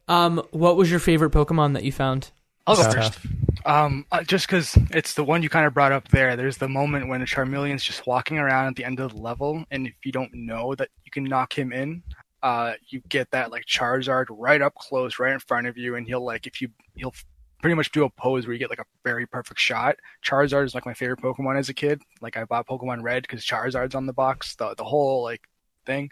[0.07, 2.31] Um, what was your favorite Pokemon that you found?
[2.67, 3.15] I'll go Tough.
[3.15, 3.19] first.
[3.65, 6.35] Um, uh, just because it's the one you kind of brought up there.
[6.35, 9.65] There's the moment when a Charmeleon's just walking around at the end of the level,
[9.71, 12.03] and if you don't know that you can knock him in,
[12.43, 16.05] uh, you get that like Charizard right up close, right in front of you, and
[16.05, 17.13] he'll like if you he'll
[17.59, 19.95] pretty much do a pose where you get like a very perfect shot.
[20.23, 21.99] Charizard is like my favorite Pokemon as a kid.
[22.21, 24.55] Like I bought Pokemon Red because Charizard's on the box.
[24.55, 25.41] The the whole like
[25.87, 26.11] thing.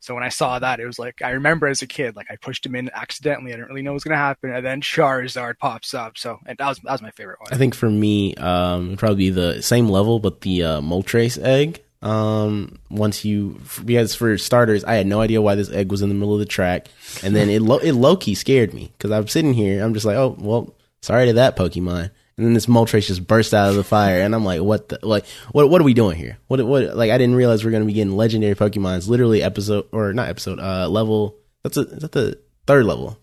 [0.00, 2.36] So when I saw that, it was like I remember as a kid, like I
[2.36, 3.52] pushed him in accidentally.
[3.52, 6.18] I didn't really know what was gonna happen, and then Charizard pops up.
[6.18, 7.52] So and that was that was my favorite one.
[7.52, 11.82] I think for me, um, probably the same level, but the uh, Moltres egg.
[12.02, 16.10] Um, once you, because for starters, I had no idea why this egg was in
[16.10, 16.88] the middle of the track,
[17.22, 20.04] and then it lo- it low key scared me because I'm sitting here, I'm just
[20.04, 23.76] like, oh well, sorry to that Pokemon, and then this Moltres just burst out of
[23.76, 26.38] the fire, and I'm like, what the like, what what are we doing here?
[26.48, 29.86] What what like I didn't realize we are gonna be getting legendary Pokemons, literally episode
[29.92, 31.36] or not episode, uh, level.
[31.62, 33.18] That's a is that the third level,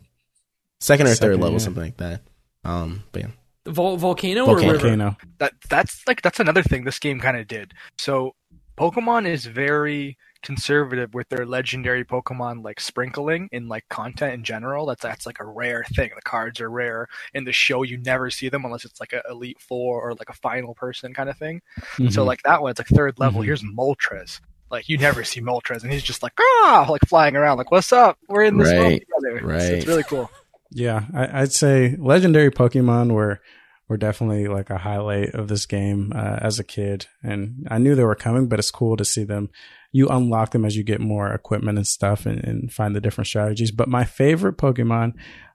[0.80, 1.58] second or third level, yeah.
[1.60, 2.22] something like that.
[2.64, 3.30] Um, but yeah.
[3.66, 4.74] Vol- volcano, Volcano.
[4.74, 4.78] or?
[4.78, 5.18] Volcano.
[5.38, 7.74] that that's like that's another thing this game kind of did.
[7.98, 8.34] So
[8.78, 14.86] Pokemon is very conservative with their legendary Pokemon like sprinkling in like content in general.
[14.86, 16.12] That's that's like a rare thing.
[16.16, 17.84] The cards are rare in the show.
[17.84, 21.14] You never see them unless it's like a Elite Four or like a final person
[21.14, 21.62] kind of thing.
[21.98, 22.26] So Mhm.
[22.26, 23.42] like that one, it's like third level.
[23.42, 23.46] Mhm.
[23.46, 24.40] Here's Moltres.
[24.70, 27.92] Like you never see Moltres, and he's just like ah, like flying around, like what's
[27.92, 28.18] up?
[28.30, 29.38] We're in this world Right, together.
[29.38, 29.74] It's- right.
[29.78, 30.32] It's, really cool.
[30.72, 33.42] Yeah, I, I'd say legendary Pokemon were
[33.90, 37.08] were definitely like a highlight of this game uh, as a kid.
[37.22, 39.50] And I knew they were coming, but it's cool to see them.
[39.92, 43.28] You unlock them as you get more equipment and stuff and, and find the different
[43.28, 43.72] strategies.
[43.72, 45.14] But my favorite Pokemon,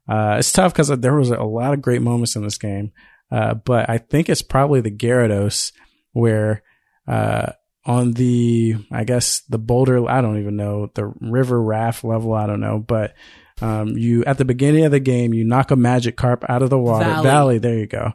[0.08, 2.92] uh, it's tough because there was a lot of great moments in this game.
[3.30, 5.72] Uh, but I think it's probably the Gyarados
[6.12, 6.62] where,
[7.08, 7.52] uh,
[7.84, 12.46] on the, I guess the boulder, I don't even know, the river raft level, I
[12.46, 13.14] don't know, but,
[13.62, 16.78] um, you, at the beginning of the game, you knock a Magikarp out of the
[16.78, 17.04] water.
[17.04, 17.24] Valley.
[17.24, 18.12] Valley there you go.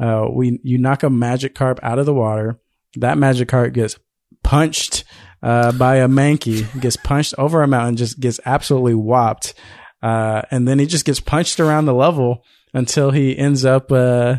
[0.00, 2.58] Uh, we, you knock a Magikarp out of the water.
[2.96, 3.98] That magic carp gets
[4.42, 5.04] punched,
[5.42, 9.54] uh, by a Mankey, gets punched over a mountain, just gets absolutely whopped.
[10.02, 14.36] Uh, and then he just gets punched around the level until he ends up, uh,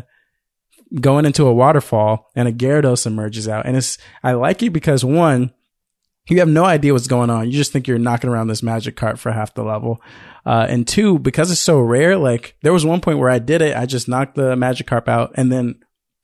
[1.00, 3.66] going into a waterfall and a Gyarados emerges out.
[3.66, 5.52] And it's, I like it because one,
[6.28, 7.46] you have no idea what's going on.
[7.46, 10.00] You just think you're knocking around this Magikarp for half the level.
[10.44, 13.62] Uh, and two, because it's so rare, like there was one point where I did
[13.62, 13.76] it.
[13.76, 15.80] I just knocked the Magikarp out and then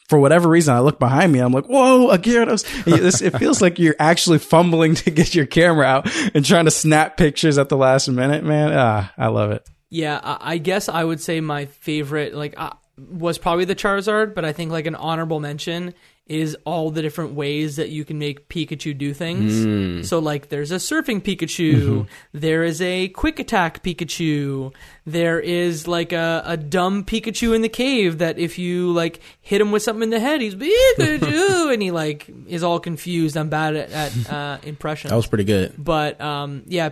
[0.09, 1.38] for whatever reason, I look behind me.
[1.38, 2.64] I'm like, whoa, a Gyarados.
[2.85, 6.71] This- It feels like you're actually fumbling to get your camera out and trying to
[6.71, 8.71] snap pictures at the last minute, man.
[8.73, 9.68] Ah, I love it.
[9.90, 14.44] Yeah, I, guess I would say my favorite like uh, was probably the Charizard, but
[14.44, 15.94] I think like an honorable mention
[16.29, 20.09] is all the different ways that you can make Pikachu do things.
[20.09, 24.75] So like there's a surfing Pikachu, there is a quick attack Pikachu,
[25.07, 29.61] there is like a, a dumb Pikachu in the cave that if you like hit
[29.61, 33.37] him with something in the head, he's Pikachu and he like is all confused.
[33.37, 35.11] I'm bad at, at uh, impressions.
[35.11, 35.75] That was pretty good.
[35.79, 36.91] But um, yeah,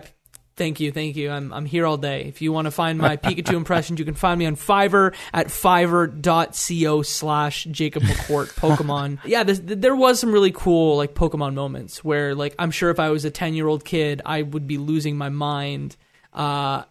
[0.57, 1.29] thank you, thank you.
[1.29, 2.23] I'm I'm here all day.
[2.23, 5.47] If you want to find my Pikachu impressions, you can find me on Fiverr at
[5.47, 9.19] fiverr.co slash Jacob McCord Pokemon.
[9.25, 12.99] yeah, this, there was some really cool like Pokemon moments where like I'm sure if
[12.99, 15.95] I was a 10 year old kid, I would be losing my mind.
[16.33, 16.83] Uh,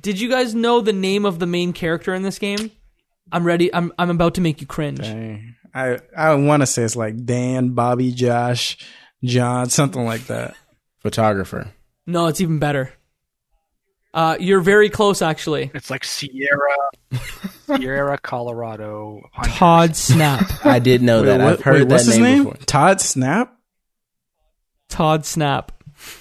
[0.00, 2.70] did you guys know the name of the main character in this game?
[3.30, 3.74] I'm ready.
[3.74, 5.00] I'm I'm about to make you cringe.
[5.00, 5.56] Dang.
[5.74, 8.76] I, I want to say it's like Dan, Bobby, Josh,
[9.24, 10.54] John, something like that.
[11.00, 11.72] Photographer.
[12.12, 12.92] No, it's even better.
[14.12, 15.70] Uh, you're very close, actually.
[15.72, 16.76] It's like Sierra,
[17.66, 19.22] Sierra, Colorado.
[19.32, 19.54] Hunters.
[19.54, 20.44] Todd Snap.
[20.66, 21.40] I did know that.
[21.40, 22.44] Wait, I've heard wait, that what's his name, name?
[22.44, 22.66] before.
[22.66, 23.56] Todd Snap?
[24.90, 25.72] Todd Snap.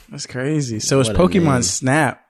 [0.09, 0.79] That's crazy.
[0.79, 1.43] So it's What a name.
[1.43, 2.25] Pokemon Snap.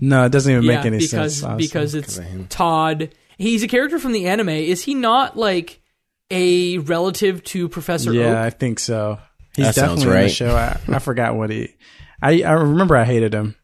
[0.00, 1.42] No, it doesn't even yeah, make any because sense.
[1.42, 1.66] honestly.
[1.66, 2.18] because it's.
[2.48, 3.10] Todd.
[3.36, 4.48] He's a character from the anime.
[4.48, 5.82] Is he not like
[6.30, 8.36] a relative to Professor yeah, Oak?
[8.38, 9.18] I think so.
[9.54, 10.56] He's That sounds definitely in the show.
[10.56, 11.74] I, I forgot what he.
[12.22, 13.56] I I remember I hated him.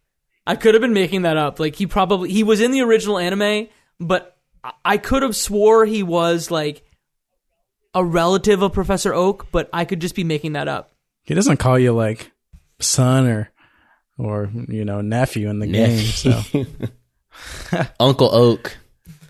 [0.46, 1.58] I could have been making that up.
[1.60, 3.68] Like he probably he was in the original anime,
[4.00, 6.82] but I- I could have swore he was like
[7.94, 10.92] a relative of Professor Oak, but I could just be making that up.
[11.24, 12.30] He doesn't call you like
[12.78, 13.50] son or
[14.18, 15.98] or you know nephew in the game.
[15.98, 16.42] So
[18.00, 18.76] Uncle Oak.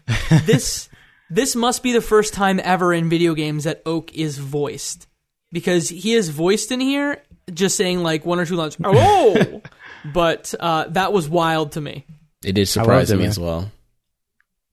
[0.44, 0.88] this
[1.30, 5.08] this must be the first time ever in video games that Oak is voiced
[5.50, 8.76] because he is voiced in here just saying like one or two lines.
[8.84, 9.62] Oh,
[10.12, 12.04] but uh, that was wild to me.
[12.44, 13.30] It did surprise it, me man.
[13.30, 13.70] as well.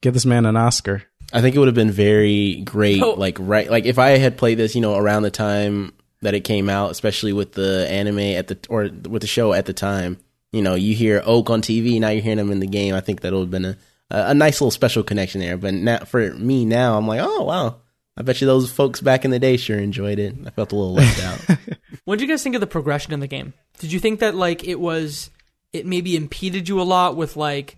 [0.01, 1.03] give this man an Oscar.
[1.31, 3.13] I think it would have been very great, Oh.
[3.13, 6.41] like right, like if I had played this, you know, around the time that it
[6.41, 10.17] came out, especially with the anime at the or with the show at the time.
[10.51, 12.93] You know, you hear Oak on TV, now you're hearing him in the game.
[12.93, 13.77] I think that would have been a
[14.12, 15.57] a a nice little special connection there.
[15.57, 17.77] But now for me now, I'm like, oh wow,
[18.15, 20.36] I bet you those folks back in the day sure enjoyed it.
[20.45, 21.57] I felt a little left out.
[22.05, 23.53] What did you guys think of the progression in the game?
[23.79, 25.29] Did you think that like it was
[25.71, 27.77] it maybe impeded you a lot with like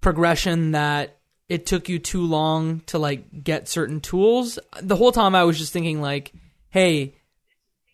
[0.00, 4.58] progression that it took you too long to like get certain tools?
[4.80, 6.32] The whole time I was just thinking like,
[6.70, 7.14] hey,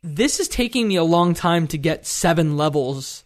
[0.02, 3.24] this is taking me a long time to get 7 levels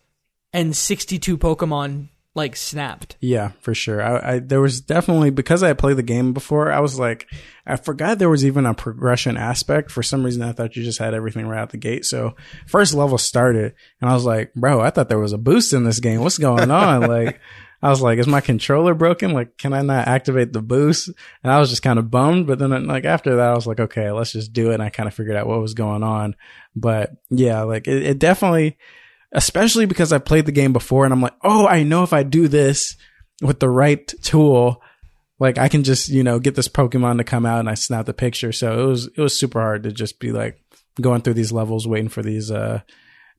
[0.53, 3.17] and 62 Pokemon like snapped.
[3.21, 4.03] Yeah, for sure.
[4.03, 6.73] I, I there was definitely because I had played the game before.
[6.73, 7.29] I was like,
[7.65, 9.91] I forgot there was even a progression aspect.
[9.91, 12.05] For some reason, I thought you just had everything right out the gate.
[12.05, 12.35] So
[12.67, 15.85] first level started, and I was like, bro, I thought there was a boost in
[15.85, 16.21] this game.
[16.21, 17.03] What's going on?
[17.09, 17.41] like,
[17.81, 19.33] I was like, is my controller broken?
[19.33, 21.09] Like, can I not activate the boost?
[21.45, 22.49] And I was just kind of bummed.
[22.49, 24.75] But then, like after that, I was like, okay, let's just do it.
[24.75, 26.35] And I kind of figured out what was going on.
[26.75, 28.77] But yeah, like it, it definitely
[29.35, 32.23] especially because I played the game before and I'm like, oh, I know if I
[32.23, 32.97] do this
[33.43, 34.81] with the right tool,
[35.39, 38.07] like I can just, you know, get this Pokemon to come out and I snap
[38.07, 38.53] the picture.
[38.53, 40.63] So it was, it was super hard to just be like
[41.01, 42.81] going through these levels, waiting for these, uh,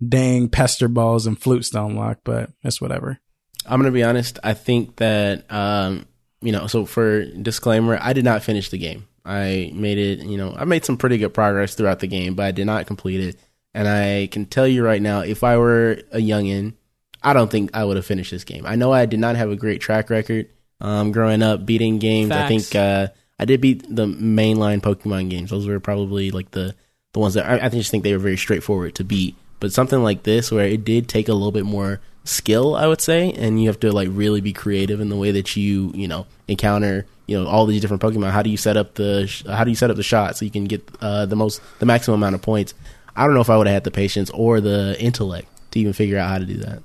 [0.05, 3.19] dang pester balls and flutes to unlock, but it's whatever.
[3.65, 4.39] I'm gonna be honest.
[4.43, 6.05] I think that um,
[6.41, 6.67] you know.
[6.67, 9.07] So for disclaimer, I did not finish the game.
[9.23, 10.19] I made it.
[10.19, 12.85] You know, I made some pretty good progress throughout the game, but I did not
[12.85, 13.39] complete it.
[13.75, 16.73] And I can tell you right now, if I were a youngin,
[17.21, 18.65] I don't think I would have finished this game.
[18.65, 20.47] I know I did not have a great track record
[20.79, 22.31] um, growing up beating games.
[22.31, 23.07] I think uh,
[23.37, 25.49] I did beat the mainline Pokemon games.
[25.49, 26.73] Those were probably like the
[27.11, 29.35] the ones that I, I just think they were very straightforward to beat.
[29.59, 33.01] But something like this, where it did take a little bit more skill, I would
[33.01, 36.07] say, and you have to like really be creative in the way that you you
[36.07, 38.31] know encounter you know all these different Pokemon.
[38.31, 40.45] How do you set up the sh- how do you set up the shot so
[40.45, 42.73] you can get uh, the most the maximum amount of points?
[43.15, 45.93] I don't know if I would have had the patience or the intellect to even
[45.93, 46.83] figure out how to do that.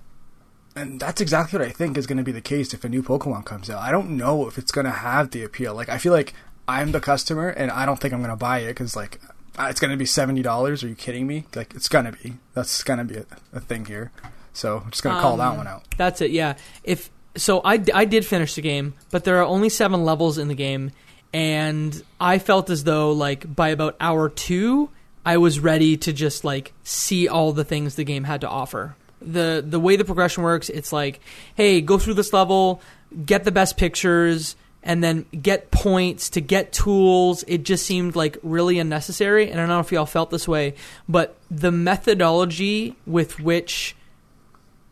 [0.76, 3.02] And that's exactly what I think is going to be the case if a new
[3.02, 3.82] Pokemon comes out.
[3.82, 5.74] I don't know if it's going to have the appeal.
[5.74, 6.32] Like, I feel like
[6.68, 9.20] I'm the customer, and I don't think I'm going to buy it because, like,
[9.58, 10.84] uh, it's going to be seventy dollars.
[10.84, 11.46] Are you kidding me?
[11.56, 12.34] Like, it's going to be.
[12.54, 14.12] That's going to be a, a thing here.
[14.52, 15.82] So I'm just going to call that Um, one out.
[15.96, 16.30] That's it.
[16.30, 16.54] Yeah.
[16.84, 20.46] If so, I, I did finish the game, but there are only seven levels in
[20.46, 20.92] the game,
[21.34, 24.90] and I felt as though like by about hour two,
[25.24, 28.96] I was ready to just like see all the things the game had to offer.
[29.20, 31.20] the The way the progression works, it's like,
[31.54, 32.80] hey, go through this level,
[33.24, 34.56] get the best pictures.
[34.82, 37.44] And then get points to get tools.
[37.46, 39.50] It just seemed like really unnecessary.
[39.50, 40.74] And I don't know if y'all felt this way,
[41.06, 43.94] but the methodology with which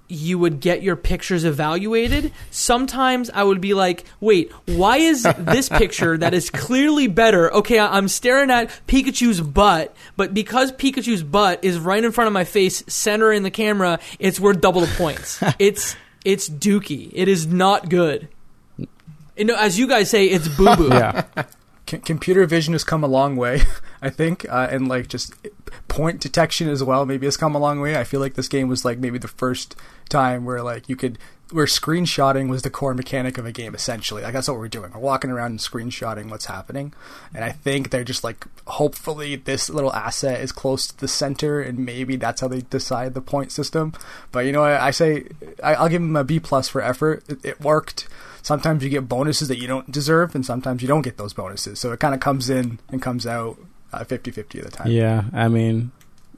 [0.09, 2.33] you would get your pictures evaluated.
[2.51, 7.53] Sometimes I would be like, wait, why is this picture that is clearly better?
[7.55, 12.27] Okay, I- I'm staring at Pikachu's butt, but because Pikachu's butt is right in front
[12.27, 15.43] of my face, center in the camera, it's worth double the points.
[15.59, 15.95] it's
[16.25, 17.11] it's dookie.
[17.13, 18.29] It is not good.
[19.37, 20.89] You know, as you guys say, it's boo boo.
[20.89, 21.25] Yeah.
[21.89, 23.63] C- computer vision has come a long way,
[24.03, 25.33] I think, uh, and like just
[25.89, 27.07] point detection as well.
[27.07, 27.97] Maybe has come a long way.
[27.97, 29.77] I feel like this game was like maybe the first
[30.09, 31.19] time where like you could
[31.51, 34.23] where screenshotting was the core mechanic of a game essentially.
[34.23, 34.93] Like that's what we're doing.
[34.93, 36.93] We're walking around and screenshotting what's happening,
[37.35, 41.61] and I think they're just like hopefully this little asset is close to the center,
[41.61, 43.95] and maybe that's how they decide the point system.
[44.31, 45.25] But you know, I, I say
[45.63, 47.25] I, I'll give them a B plus for effort.
[47.29, 48.09] It, it worked
[48.43, 51.79] sometimes you get bonuses that you don't deserve and sometimes you don't get those bonuses
[51.79, 53.59] so it kind of comes in and comes out
[53.93, 55.93] uh, 50-50 at the time Yeah, I mean,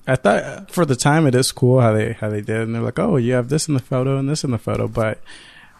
[0.07, 2.83] I thought for the time it is cool how they how they did, and they're
[2.83, 5.21] like, oh, you have this in the photo and this in the photo, but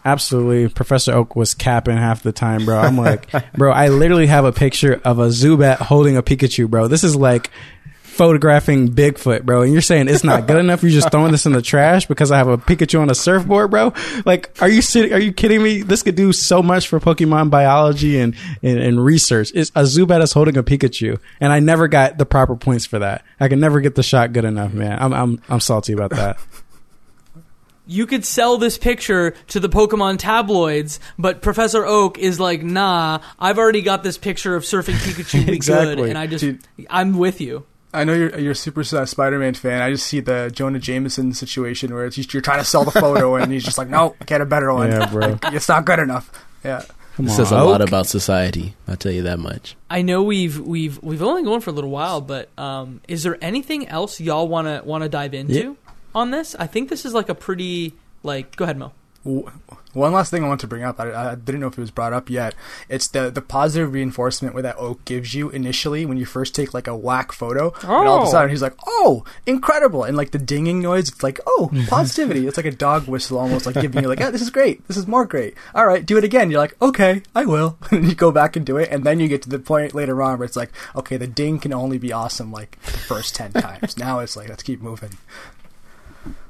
[0.05, 2.77] absolutely, Professor Oak was capping half the time, bro.
[2.79, 6.87] I'm like, bro, I literally have a picture of a Zubat holding a Pikachu, bro.
[6.87, 7.49] This is like
[8.11, 9.61] photographing Bigfoot, bro.
[9.61, 10.83] And you're saying it's not good enough?
[10.83, 13.71] You're just throwing this in the trash because I have a Pikachu on a surfboard,
[13.71, 13.93] bro?
[14.25, 15.81] Like, are you sitting, are you kidding me?
[15.81, 19.51] This could do so much for Pokemon biology and, and, and research.
[19.55, 21.19] It's a Zubat is holding a Pikachu.
[21.39, 23.23] And I never got the proper points for that.
[23.39, 25.01] I can never get the shot good enough, man.
[25.01, 26.37] I'm, I'm, I'm salty about that.
[27.87, 33.21] you could sell this picture to the Pokemon tabloids, but Professor Oak is like, nah,
[33.39, 35.95] I've already got this picture of surfing Pikachu Exactly.
[35.95, 36.61] good, and I just, Dude.
[36.89, 37.65] I'm with you.
[37.93, 41.33] I know you're, you're a super uh, spider-man fan i just see the jonah jameson
[41.33, 44.15] situation where it's just, you're trying to sell the photo and he's just like no
[44.25, 45.37] get a better one Yeah, bro.
[45.43, 46.29] it's not good enough
[46.63, 46.83] yeah
[47.15, 48.73] Come This on, says a lot about society.
[48.87, 49.75] I'll tell you that much.
[49.89, 53.37] I know we've we've we've only gone for a little while, but um, is there
[53.43, 55.73] anything else y'all wanna wanna dive into Yeah.
[56.15, 56.55] on this?
[56.57, 57.91] I think this is like a pretty
[58.23, 58.55] like.
[58.55, 58.93] Go ahead, Mo.
[59.23, 59.49] W-
[59.93, 61.91] One last thing I want to bring up, I, I didn't know if it was
[61.91, 62.55] brought up yet.
[62.89, 66.73] It's the the positive reinforcement where that oak gives you initially when you first take
[66.73, 68.31] like a whack photo, and all of a Oh.
[68.31, 72.55] sudden he's like, "Oh, incredible!" and like the dinging noise, it's like, "Oh, positivity!" it's
[72.57, 74.87] like a dog whistle, almost like giving you like, "Yeah, this is great.
[74.87, 75.55] This is more great.
[75.75, 78.65] All right, do it again." You're like, "Okay, I will," and you go back and
[78.65, 81.17] do it, and then you get to the point later on where it's like, "Okay,
[81.17, 84.63] the ding can only be awesome like the first ten times." now it's like, let's
[84.63, 85.11] keep moving.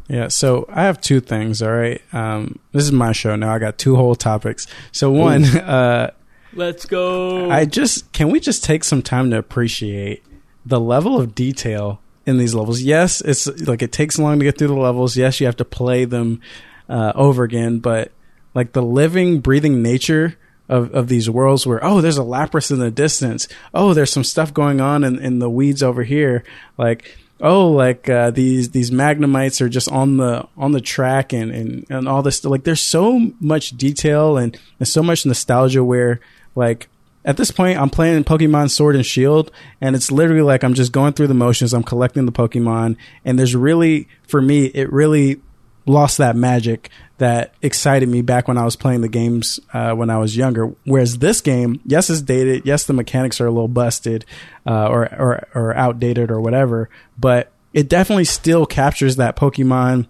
[0.07, 1.61] Yeah, so I have two things.
[1.61, 3.53] All right, um, this is my show now.
[3.53, 4.67] I got two whole topics.
[4.91, 6.11] So one, uh,
[6.53, 7.49] Let's go.
[7.49, 10.23] I just can we just take some time to appreciate
[10.65, 12.81] the level of detail in these levels.
[12.81, 15.15] Yes, it's like it takes long to get through the levels.
[15.15, 16.41] Yes, you have to play them
[16.89, 18.11] uh, over again, but
[18.53, 20.37] like the living, breathing nature
[20.67, 23.47] of, of these worlds where oh, there's a Lapras in the distance.
[23.73, 26.43] Oh, there's some stuff going on in, in the weeds over here.
[26.77, 31.51] Like oh, like uh, these these Magnemites are just on the on the track and
[31.51, 32.43] and, and all this.
[32.45, 36.19] Like there's so much detail and, and so much nostalgia where
[36.55, 36.87] like
[37.25, 40.91] at this point I'm playing Pokemon Sword and Shield and it's literally like I'm just
[40.91, 41.73] going through the motions.
[41.73, 45.41] I'm collecting the Pokemon and there's really for me it really
[45.85, 46.89] lost that magic
[47.21, 50.73] that excited me back when I was playing the games uh, when I was younger.
[50.85, 52.63] Whereas this game, yes, it's dated.
[52.65, 54.25] Yes, the mechanics are a little busted
[54.65, 60.07] uh, or, or or outdated or whatever, but it definitely still captures that Pokemon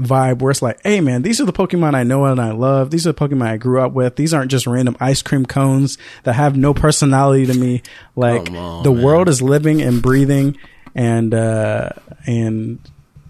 [0.00, 2.90] vibe where it's like, hey man, these are the Pokemon I know and I love.
[2.90, 4.16] These are the Pokemon I grew up with.
[4.16, 7.82] These aren't just random ice cream cones that have no personality to me.
[8.16, 9.02] Like on, the man.
[9.02, 10.58] world is living and breathing
[10.92, 11.90] and uh
[12.26, 12.80] and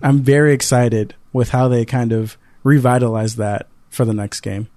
[0.03, 4.69] I'm very excited with how they kind of revitalize that for the next game.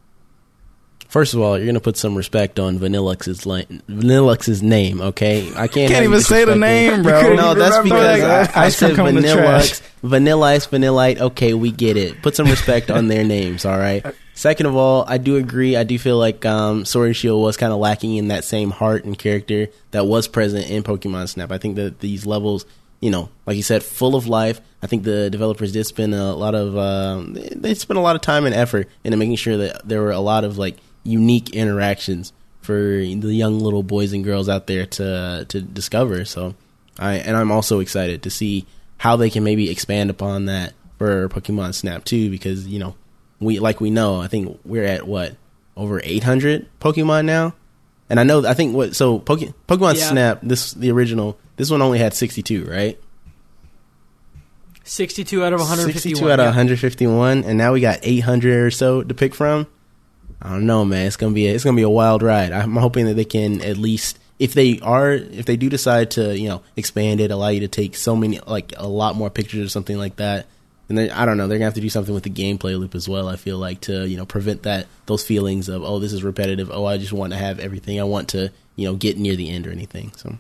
[1.07, 5.47] First of all, you're gonna put some respect on Vanillux's li- Vanillux's name, okay?
[5.55, 7.33] I can't, Can't even say the name, bro.
[7.35, 8.57] No, that's Remember because that.
[8.57, 9.71] I, I Ice cream said cone in the trash.
[9.71, 11.19] Vanillux, Vanilla Ice, Vanillite.
[11.19, 12.21] Okay, we get it.
[12.21, 14.03] Put some respect on their names, all right.
[14.33, 15.77] Second of all, I do agree.
[15.77, 18.69] I do feel like um, Sword and Shield was kind of lacking in that same
[18.71, 21.51] heart and character that was present in Pokemon Snap.
[21.51, 22.65] I think that these levels,
[22.99, 24.61] you know, like you said, full of life.
[24.81, 28.21] I think the developers did spend a lot of um, they- spent a lot of
[28.21, 32.33] time and effort into making sure that there were a lot of like unique interactions
[32.61, 36.25] for the young little boys and girls out there to to discover.
[36.25, 36.55] So,
[36.99, 38.65] I and I'm also excited to see
[38.97, 42.95] how they can maybe expand upon that for Pokemon Snap too, because you know
[43.39, 45.35] we like we know I think we're at what
[45.77, 47.53] over 800 Pokemon now,
[48.09, 50.09] and I know I think what so Poke, Pokemon Yeah.
[50.09, 52.99] Snap this the original this one only had 62 right
[54.85, 55.93] 62 out of 151.
[56.01, 56.49] 62 out of yeah.
[56.49, 59.67] 151, and now we got 800 or so to pick from.
[60.41, 61.07] I don't know, man.
[61.07, 62.51] It's gonna be a, it's gonna be a wild ride.
[62.51, 66.37] I'm hoping that they can at least, if they are, if they do decide to,
[66.37, 69.65] you know, expand it, allow you to take so many, like a lot more pictures
[69.65, 70.45] or something like that.
[70.87, 72.93] And then I don't know, they're gonna have to do something with the gameplay loop
[72.95, 73.27] as well.
[73.27, 76.69] I feel like to you know prevent that those feelings of oh this is repetitive.
[76.71, 77.99] Oh I just want to have everything.
[77.99, 80.11] I want to you know get near the end or anything.
[80.15, 80.37] So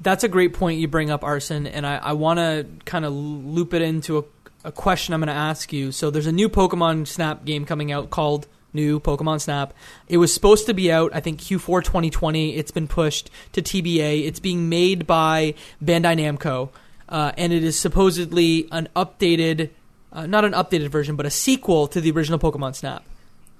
[0.00, 3.12] That's a great point you bring up, Arson, and I, I want to kind of
[3.12, 4.24] loop it into a,
[4.64, 5.92] a question I'm going to ask you.
[5.92, 9.74] So there's a new Pokemon Snap game coming out called New Pokemon Snap.
[10.08, 12.56] It was supposed to be out, I think, Q4 2020.
[12.56, 14.26] It's been pushed to TBA.
[14.26, 16.70] It's being made by Bandai Namco,
[17.12, 19.70] uh, and it is supposedly an updated,
[20.12, 23.04] uh, not an updated version, but a sequel to the original Pokemon Snap.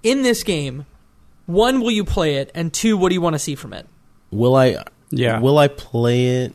[0.02, 0.86] In this game,
[1.46, 3.86] one, will you play it, and two, what do you want to see from it?
[4.30, 5.38] will I Yeah.
[5.40, 6.54] Will I play it?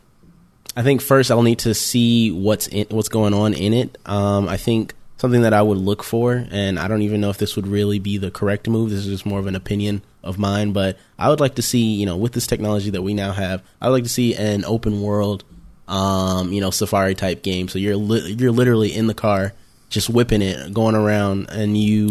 [0.75, 3.97] I think first I'll need to see what's in, what's going on in it.
[4.05, 7.37] Um, I think something that I would look for, and I don't even know if
[7.37, 8.89] this would really be the correct move.
[8.89, 11.93] This is just more of an opinion of mine, but I would like to see,
[11.93, 14.65] you know, with this technology that we now have, I would like to see an
[14.65, 15.43] open world,
[15.87, 17.67] um, you know, safari type game.
[17.67, 19.53] So you're li- you're literally in the car.
[19.89, 22.09] Just whipping it, going around, and you,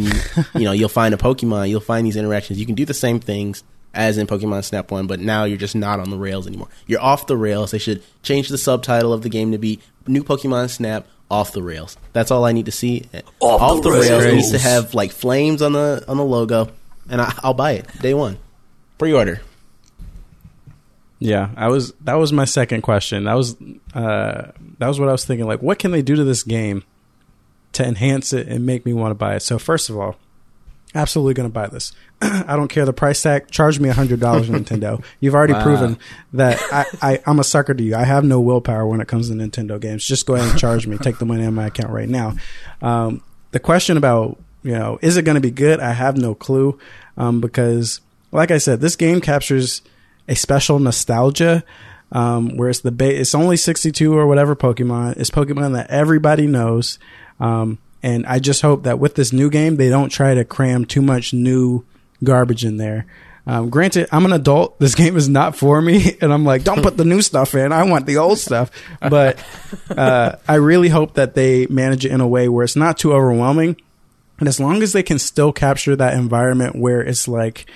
[0.55, 1.68] you know, you'll find a Pokemon.
[1.68, 2.59] You'll find these interactions.
[2.59, 3.62] You can do the same things
[3.97, 6.68] as in Pokemon Snap 1, but now you're just not on the rails anymore.
[6.87, 7.72] You're off the rails.
[7.72, 11.62] They should change the subtitle of the game to be New Pokemon Snap Off the
[11.62, 11.97] Rails.
[12.12, 13.09] That's all I need to see.
[13.41, 14.24] Off, the, rails.
[14.24, 16.68] It needs to have like flames on the on the logo,
[17.11, 18.39] and I, I'll buy it day one.
[18.99, 19.41] Pre-order.
[21.19, 21.93] Yeah, I was.
[22.05, 23.25] That was my second question.
[23.25, 23.57] That was.
[23.95, 25.47] Uh, that was what I was thinking.
[25.47, 26.85] Like, what can they do to this game
[27.73, 29.41] to enhance it and make me want to buy it?
[29.41, 30.17] So, first of all,
[30.95, 31.93] absolutely going to buy this.
[32.23, 33.51] I don't care the price tag.
[33.51, 35.03] Charge me a hundred dollars, Nintendo.
[35.21, 35.62] You've already Wow.
[35.62, 35.99] proven
[36.35, 37.95] that I, I, I'm a sucker to you.
[37.97, 40.07] I have no willpower when it comes to Nintendo games.
[40.07, 40.99] Just go ahead and charge me.
[40.99, 42.35] Take the money out of my account right now.
[42.83, 45.81] Um, the question about you know is it going to be good?
[45.81, 46.79] I have no clue
[47.17, 48.01] um, because,
[48.33, 49.81] like I said, this game captures
[50.29, 51.64] a special nostalgia.
[52.12, 55.16] Um, where it's the ba- it's only 62 or whatever Pokemon.
[55.16, 57.01] It's Pokemon that everybody knows.
[57.41, 60.85] Um, and I just hope that with this new game, they don't try to cram
[60.85, 61.85] too much new
[62.22, 63.07] garbage in there.
[63.49, 64.79] Um, granted, I'm an adult.
[64.79, 67.72] This game is not for me, and I'm like, don't put the new stuff in.
[67.72, 68.70] I want the old stuff.
[69.01, 69.43] But
[69.91, 73.12] uh, I really hope that they manage it in a way where it's not too
[73.12, 73.77] overwhelming.
[74.39, 77.66] And as long as they can still capture that environment where it's like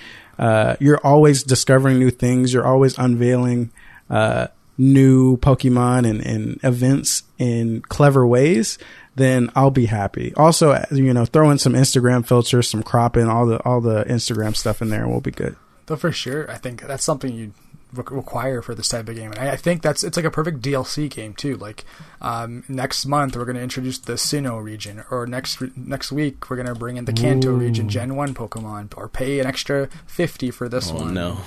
[0.40, 3.70] uh, you're always discovering new things, you're always unveiling
[4.08, 4.46] uh,
[4.78, 8.78] new Pokemon and, and events in clever ways,
[9.16, 10.32] then I'll be happy.
[10.36, 14.56] Also, you know, throw in some Instagram filters, some cropping, all the all the Instagram
[14.56, 15.56] stuff in there, and we'll be good.
[15.84, 17.52] Though for sure, I think that's something you
[17.92, 20.30] re- require for this type of game, and I, I think that's it's like a
[20.30, 21.56] perfect DLC game too.
[21.56, 21.84] Like
[22.20, 26.48] um, next month, we're going to introduce the Sinnoh region, or next re- next week,
[26.50, 29.88] we're going to bring in the Kanto region Gen One Pokemon, or pay an extra
[30.06, 31.14] fifty for this Oh one.
[31.14, 31.38] no.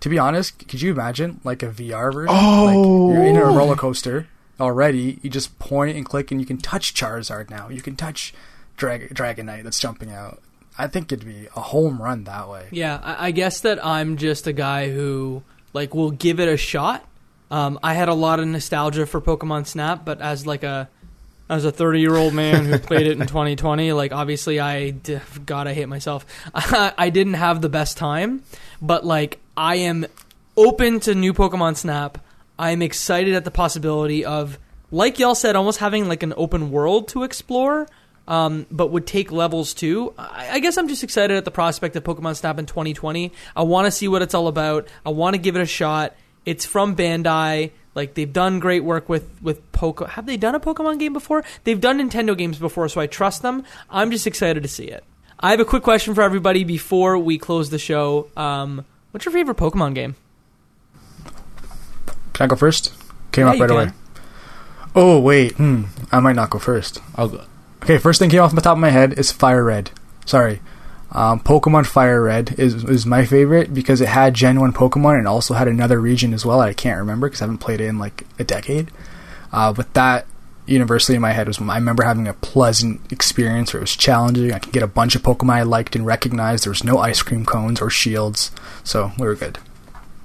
[0.00, 2.34] To be honest, could you imagine like a VR version?
[2.36, 4.26] Oh, like you're in a roller coaster
[4.60, 5.18] already.
[5.22, 7.68] You just point and click, and you can touch Charizard now.
[7.68, 8.34] You can touch
[8.76, 10.40] Drag- Dragonite that's jumping out.
[10.78, 12.66] I think it'd be a home run that way.
[12.72, 15.42] Yeah, I, I guess that I'm just a guy who
[15.72, 17.06] like will give it a shot.
[17.50, 20.88] Um, I had a lot of nostalgia for Pokemon Snap, but as like a
[21.48, 25.20] as a 30 year old man who played it in 2020, like obviously I d-
[25.44, 26.24] God I hate myself.
[26.54, 28.42] I didn't have the best time,
[28.80, 30.06] but like I am
[30.56, 32.18] open to new Pokemon Snap.
[32.58, 34.58] I'm excited at the possibility of
[34.90, 37.88] like y'all said, almost having like an open world to explore
[38.28, 40.14] um, but would take levels too.
[40.16, 43.32] I, I guess I'm just excited at the prospect of Pokemon Snap in 2020.
[43.56, 44.88] I want to see what it's all about.
[45.04, 46.14] I want to give it a shot.
[46.44, 47.70] It's from Bandai.
[47.94, 50.08] Like they've done great work with with Poke.
[50.10, 51.44] Have they done a Pokemon game before?
[51.64, 53.64] They've done Nintendo games before, so I trust them.
[53.90, 55.04] I'm just excited to see it.
[55.38, 58.28] I have a quick question for everybody before we close the show.
[58.36, 60.14] Um, what's your favorite Pokemon game?
[62.32, 62.94] Can I go first?
[63.32, 63.90] Came Yeah, up right away.
[64.94, 65.84] Oh wait, hmm.
[66.10, 67.00] I might not go first.
[67.14, 67.44] I'll go.
[67.82, 69.90] Okay, first thing came off the top of my head is Fire Red.
[70.24, 70.60] Sorry.
[71.10, 75.26] Um, Pokemon Fire Red is is my favorite because it had Gen 1 Pokemon and
[75.26, 76.60] also had another region as well.
[76.60, 78.92] I can't remember because I haven't played it in like a decade.
[79.52, 80.26] Uh, but that
[80.64, 84.52] universally in my head was I remember having a pleasant experience where it was challenging.
[84.52, 86.64] I could get a bunch of Pokemon I liked and recognized.
[86.64, 88.52] There was no ice cream cones or shields,
[88.84, 89.58] so we were good.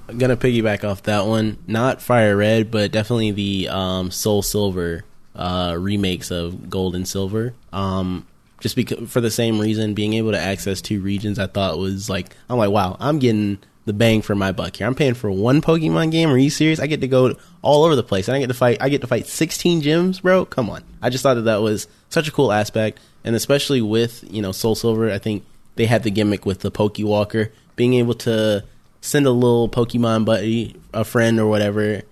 [0.08, 1.58] I'm gonna piggyback off that one.
[1.66, 5.04] Not Fire Red, but definitely the um, Soul Silver
[5.38, 7.54] uh, remakes of Gold and Silver.
[7.72, 8.26] Um,
[8.60, 12.10] just because for the same reason, being able to access two regions, I thought was
[12.10, 14.86] like I'm like, wow, I'm getting the bang for my buck here.
[14.86, 16.28] I'm paying for one Pokemon game.
[16.28, 16.80] Are you serious?
[16.80, 18.78] I get to go all over the place, and I get to fight.
[18.80, 20.44] I get to fight 16 gyms, bro.
[20.44, 20.84] Come on.
[21.00, 24.52] I just thought that that was such a cool aspect, and especially with you know
[24.52, 25.44] Soul Silver, I think
[25.76, 28.64] they had the gimmick with the Pokewalker being able to
[29.00, 32.02] send a little Pokemon buddy, a friend or whatever,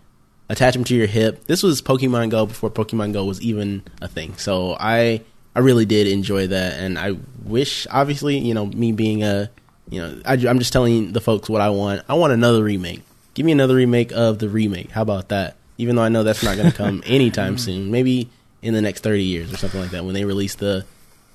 [0.48, 1.44] attach them to your hip.
[1.44, 4.36] This was Pokemon Go before Pokemon Go was even a thing.
[4.36, 5.22] So I
[5.54, 9.50] I really did enjoy that, and I wish, obviously, you know, me being a,
[9.88, 12.02] you know, I, I'm just telling the folks what I want.
[12.08, 13.02] I want another remake.
[13.32, 14.90] Give me another remake of the remake.
[14.90, 15.56] How about that?
[15.78, 18.28] Even though I know that's not going to come anytime soon, maybe
[18.60, 20.84] in the next 30 years or something like that when they release the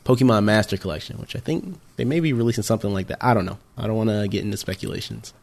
[0.05, 3.18] Pokemon Master Collection, which I think they may be releasing something like that.
[3.22, 3.57] I don't know.
[3.78, 5.34] I don't want to get into speculations.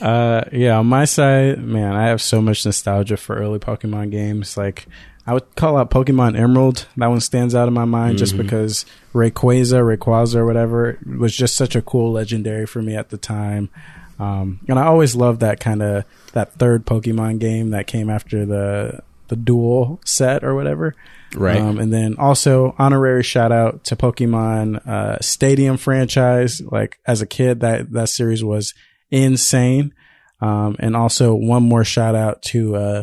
[0.00, 4.56] Uh, yeah, on my side, man, I have so much nostalgia for early Pokemon games.
[4.56, 4.86] Like,
[5.26, 6.86] I would call out Pokemon Emerald.
[6.96, 8.38] That one stands out in my mind just Mhm.
[8.42, 8.84] because
[9.14, 13.70] Rayquaza, Rayquaza, or whatever was just such a cool legendary for me at the time.
[14.18, 18.46] Um, and I always loved that kind of that third Pokemon game that came after
[18.46, 20.94] the the dual set or whatever.
[21.34, 21.60] Right.
[21.60, 26.62] Um, and then also honorary shout out to Pokemon uh, Stadium franchise.
[26.70, 28.72] Like as a kid, that that series was
[29.10, 29.94] insane.
[30.40, 33.02] Um, and also one more shout out to uh,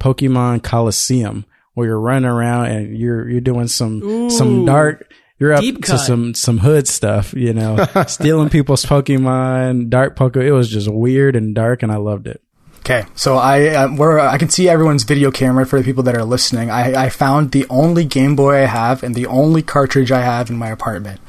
[0.00, 4.66] Pokemon Colosseum, where you're running around and you're you're doing some some Ooh.
[4.66, 5.12] dark.
[5.38, 5.98] You're up Deep to cut.
[5.98, 10.46] some some hood stuff, you know, stealing people's Pokemon, dark Pokemon.
[10.46, 12.40] It was just weird and dark, and I loved it.
[12.80, 16.14] Okay, so I um, where I can see everyone's video camera for the people that
[16.16, 16.70] are listening.
[16.70, 20.50] I, I found the only Game Boy I have and the only cartridge I have
[20.50, 21.20] in my apartment.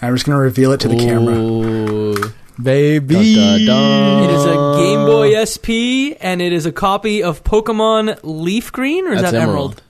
[0.00, 2.32] And I'm just gonna reveal it to the camera.
[2.58, 2.62] Ooh.
[2.62, 4.24] Baby, Dun, dun, dun.
[4.24, 9.06] It is a Game Boy SP, and it is a copy of Pokemon Leaf Green,
[9.06, 9.82] or is That's that Emerald?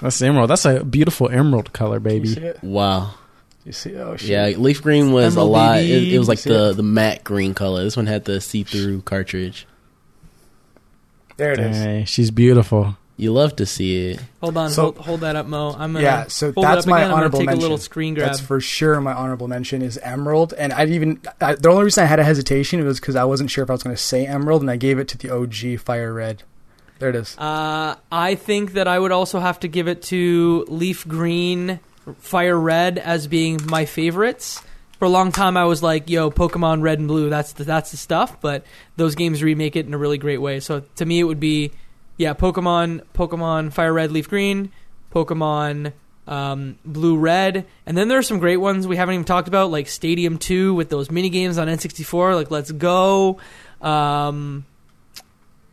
[0.00, 0.50] That's emerald.
[0.50, 2.28] That's a beautiful emerald color, You baby.
[2.28, 2.62] see it?
[2.62, 3.10] Wow.
[3.64, 3.96] You see?
[3.96, 4.30] Oh shit.
[4.30, 5.78] Yeah, leaf green was Emerald a lot.
[5.80, 6.74] It, it was like the it?
[6.74, 7.84] the matte green color.
[7.84, 9.66] This one had the see through cartridge.
[11.36, 11.76] There it is.
[11.76, 12.96] Hey, she's beautiful.
[13.20, 14.20] You love to see it.
[14.40, 15.70] Hold on, So- hold, hold that up, Mo.
[15.76, 17.10] I'm gonna Yeah, so hold it that's up my again.
[17.10, 17.58] Honorable take mention.
[17.58, 18.28] a little screen grab.
[18.28, 22.04] That's for sure my honorable mention is Emerald, and I've even I, the only reason
[22.04, 24.24] I had a hesitation was because I wasn't sure if I was going to say
[24.24, 26.44] Emerald, and I gave it to the OG Fire Red.
[27.00, 27.36] There it is.
[27.38, 31.80] Uh, I think that I would also have to give it to Leaf Green,
[32.18, 34.62] Fire Red as being my favorites.
[35.00, 37.90] For a long time, I was like, "Yo, Pokemon Red and Blue, that's the, that's
[37.90, 38.64] the stuff." But
[38.96, 40.60] those games remake it in a really great way.
[40.60, 41.70] So to me, it would be,
[42.18, 44.70] yeah, Pokemon, Pokemon Fire Red, Leaf Green,
[45.14, 45.92] Pokemon
[46.26, 49.70] um, Blue Red, and then there are some great ones we haven't even talked about,
[49.70, 53.38] like Stadium Two with those mini games on N64, like Let's Go.
[53.80, 54.66] Um,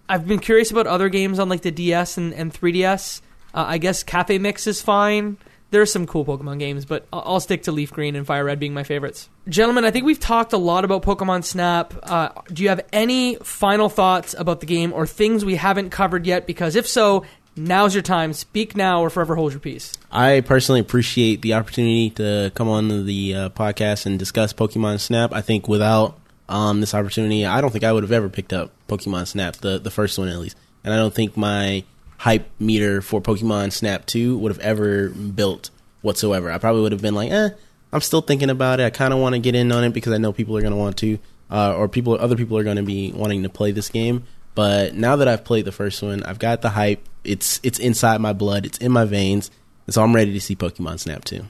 [0.07, 3.21] I've been curious about other games on like the DS and, and 3DS.
[3.53, 5.37] Uh, I guess Cafe Mix is fine.
[5.76, 8.61] There's some cool Pokemon games, but I'll, I'll stick to Leaf Green and Fire Red
[8.61, 9.28] being my favorites.
[9.49, 11.93] Gentlemen, I think we've talked a lot about Pokemon Snap.
[12.01, 16.26] Uh, do you have any final thoughts about the game or things we haven't covered
[16.26, 16.47] yet?
[16.47, 17.26] Because if so,
[17.57, 18.32] now's your time.
[18.32, 19.91] Speak now or forever hold your peace.
[20.09, 25.34] I personally appreciate the opportunity to come on the uh, podcast and discuss Pokemon Snap.
[25.34, 26.17] I think without
[26.47, 29.78] um, this opportunity, I don't think I would have ever picked up Pokemon Snap, the
[29.78, 30.55] the first one at least.
[30.86, 31.84] And I don't think my
[32.18, 35.70] hype meter for Pokemon Snap 2 would have ever built
[36.01, 36.51] whatsoever.
[36.51, 37.49] I probably would have been like, eh,
[37.91, 38.86] I'm still thinking about it.
[38.86, 40.74] I kind of want to get in on it because I know people are going
[40.74, 43.72] to want to, uh, or people, other people are going to be wanting to play
[43.72, 44.24] this game.
[44.55, 47.05] But now that I've played the first one, I've got the hype.
[47.26, 48.66] It's it's inside my blood.
[48.66, 49.51] It's in my veins.
[49.89, 51.45] So I'm ready to see Pokemon Snap 2.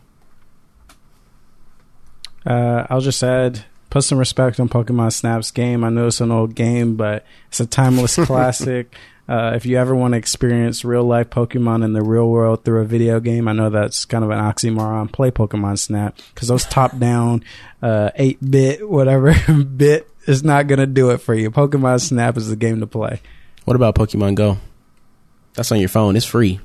[2.46, 5.84] Uh, I'll just add, put some respect on Pokemon Snap's game.
[5.84, 8.96] I know it's an old game, but it's a timeless classic.
[9.28, 12.82] Uh, if you ever want to experience real life Pokemon in the real world through
[12.82, 15.12] a video game, I know that's kind of an oxymoron.
[15.12, 17.44] Play Pokemon Snap because those top down,
[17.82, 21.50] uh, 8 bit, whatever bit is not going to do it for you.
[21.50, 23.20] Pokemon Snap is the game to play.
[23.66, 24.58] What about Pokemon Go?
[25.56, 26.16] That's on your phone.
[26.16, 26.60] It's free.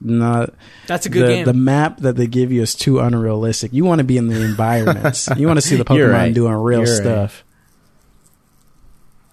[0.00, 0.54] not
[0.86, 1.44] That's a good the, game.
[1.46, 3.72] the map that they give you is too unrealistic.
[3.72, 5.28] You want to be in the environments.
[5.36, 6.34] you want to see the Pokemon right.
[6.34, 7.42] doing real You're right.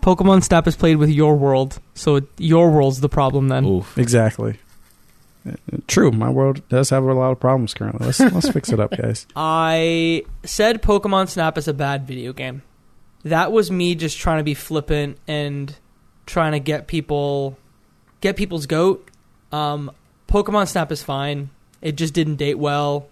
[0.06, 0.18] Stuff.
[0.18, 3.66] Pokemon Snap is played with your world, so your world's the problem then.
[3.66, 3.98] Oof.
[3.98, 4.60] Exactly.
[5.88, 6.12] True.
[6.12, 8.06] My world does have a lot of problems currently.
[8.06, 9.28] Let's let's fix it up, guys.
[9.36, 12.64] I said Pokemon Snap is a bad video game.
[13.24, 15.76] That was me just trying to be flippant and
[16.26, 17.58] trying to get people
[18.22, 19.08] get people's goat.
[19.52, 19.92] Um,
[20.28, 21.50] Pokemon Snap is fine.
[21.82, 23.08] It just didn't date well.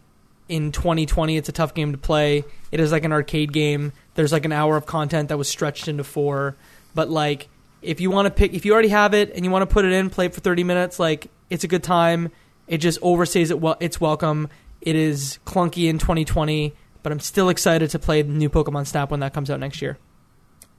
[0.49, 2.43] In 2020, it's a tough game to play.
[2.71, 3.93] It is like an arcade game.
[4.15, 6.55] There's like an hour of content that was stretched into four.
[6.93, 7.49] But like,
[7.81, 9.85] if you want to pick, if you already have it and you want to put
[9.85, 12.31] it in, play it for 30 minutes, like it's a good time.
[12.67, 13.59] It just overstays it.
[13.59, 14.47] Well, it's welcome.
[14.81, 16.73] It is clunky in 2020,
[17.03, 19.81] but I'm still excited to play the new Pokemon Snap when that comes out next
[19.81, 19.97] year.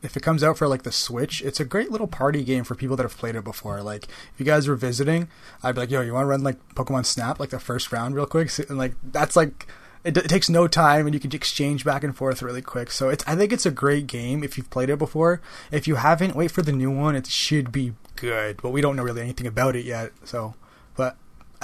[0.03, 2.75] if it comes out for like the Switch, it's a great little party game for
[2.75, 3.83] people that have played it before.
[3.83, 5.29] Like if you guys were visiting,
[5.63, 8.15] I'd be like, "Yo, you want to run like Pokemon Snap like the first round
[8.15, 9.67] real quick?" And like that's like
[10.05, 12.91] it, it takes no time and you can exchange back and forth really quick.
[12.91, 15.41] So it's I think it's a great game if you've played it before.
[15.73, 17.17] If you haven't, wait for the new one.
[17.17, 20.13] It should be good, but we don't know really anything about it yet.
[20.25, 20.55] So,
[20.95, 21.17] but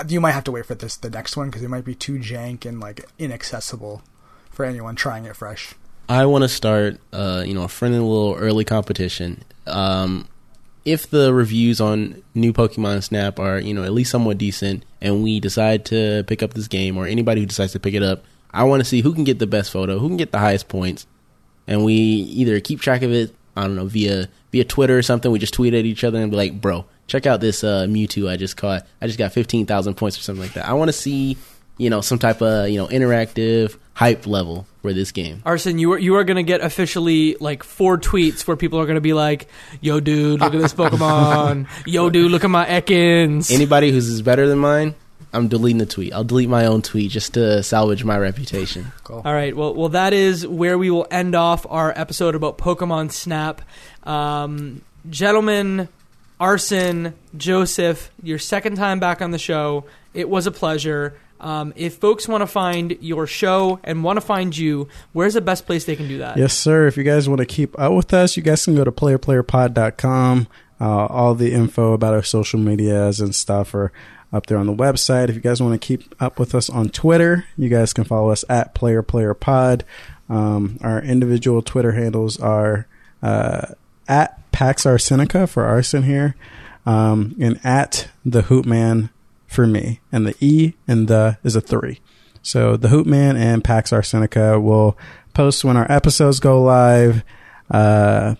[0.08, 2.18] you might have to wait for this the next one because it might be too
[2.18, 4.02] jank and like inaccessible
[4.50, 5.74] for anyone trying it fresh.
[6.08, 9.44] I want to start, uh, you know, a friendly little early competition.
[9.66, 10.26] Um,
[10.84, 15.22] if the reviews on new Pokemon Snap are, you know, at least somewhat decent, and
[15.22, 18.24] we decide to pick up this game, or anybody who decides to pick it up,
[18.50, 20.68] I want to see who can get the best photo, who can get the highest
[20.68, 21.06] points,
[21.66, 25.30] and we either keep track of it, I don't know, via via Twitter or something.
[25.30, 28.28] We just tweet at each other and be like, "Bro, check out this uh, Mewtwo
[28.28, 28.86] I just caught.
[29.00, 31.36] I just got fifteen thousand points or something like that." I want to see,
[31.80, 35.42] you know, some type of you know interactive hype level for this game.
[35.46, 39.00] Arson, you are you are gonna get officially like four tweets where people are gonna
[39.00, 39.48] be like,
[39.80, 41.66] "Yo, dude, look at this Pokemon.
[41.86, 44.94] Yo, dude, look at my Ekans." Anybody who's is better than mine,
[45.32, 46.12] I'm deleting the tweet.
[46.12, 48.92] I'll delete my own tweet just to salvage my reputation.
[49.04, 49.22] Cool.
[49.24, 49.56] All right.
[49.56, 53.60] Well, well, that is where we will end off our episode about Pokemon Snap.
[54.04, 55.88] Um, gentlemen,
[56.38, 59.86] Arson, Joseph, your second time back on the show.
[60.14, 61.18] It was a pleasure.
[61.40, 65.40] Um, if folks want to find your show and want to find you, where's the
[65.40, 66.36] best place they can do that?
[66.36, 66.86] Yes, sir.
[66.86, 70.48] If you guys want to keep up with us, you guys can go to playerplayerpod.com.
[70.80, 73.92] Uh, all the info about our social medias and stuff are
[74.32, 75.28] up there on the website.
[75.28, 78.30] If you guys want to keep up with us on Twitter, you guys can follow
[78.30, 79.82] us at playerplayerpod.
[80.28, 82.86] Um, our individual Twitter handles are
[83.22, 83.74] uh,
[84.08, 86.36] at Pax Arsenica for Arson here,
[86.86, 89.10] um, and at the Hoopman
[89.50, 90.00] for me.
[90.12, 92.00] And the E and the is a three.
[92.40, 94.96] So the Hoopman and Pax Arsenica will
[95.34, 97.22] post when our episodes go live.
[97.70, 98.36] Uh,